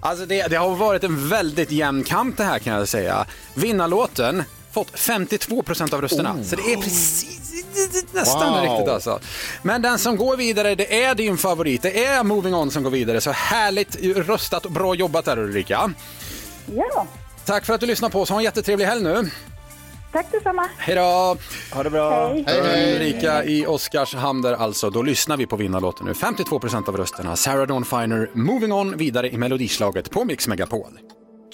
[0.00, 3.26] Alltså det, det har varit en väldigt jämn kamp det här kan jag säga.
[3.54, 6.44] Vinnarlåten fått 52 procent av rösterna.
[6.44, 7.40] Så det är precis
[8.12, 8.62] nästan Wow.
[8.76, 9.20] riktigt alltså.
[9.62, 11.82] Men den som går vidare, det är din favorit.
[11.82, 13.20] Det är Moving On som går vidare.
[13.20, 13.96] Så härligt
[14.28, 15.90] röstat och bra jobbat där Ulrika.
[16.74, 17.06] Ja,
[17.44, 18.30] Tack för att du lyssnade på oss.
[18.30, 19.30] Ha en jättetrevlig helg nu.
[20.12, 20.68] Tack detsamma.
[20.78, 21.36] Hej då!
[21.72, 22.28] Ha det bra.
[22.28, 22.44] Hej.
[22.46, 22.94] Hej, hej.
[22.94, 24.90] Ulrika i Oskarshamn där alltså.
[24.90, 26.14] Då lyssnar vi på vinnarlåten nu.
[26.14, 27.36] 52 procent av rösterna.
[27.36, 30.98] Sarah Dawn Finer, Moving On, vidare i melodislaget på Mix Megapol.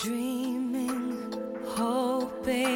[0.04, 1.32] Dreaming,
[1.76, 2.75] hoping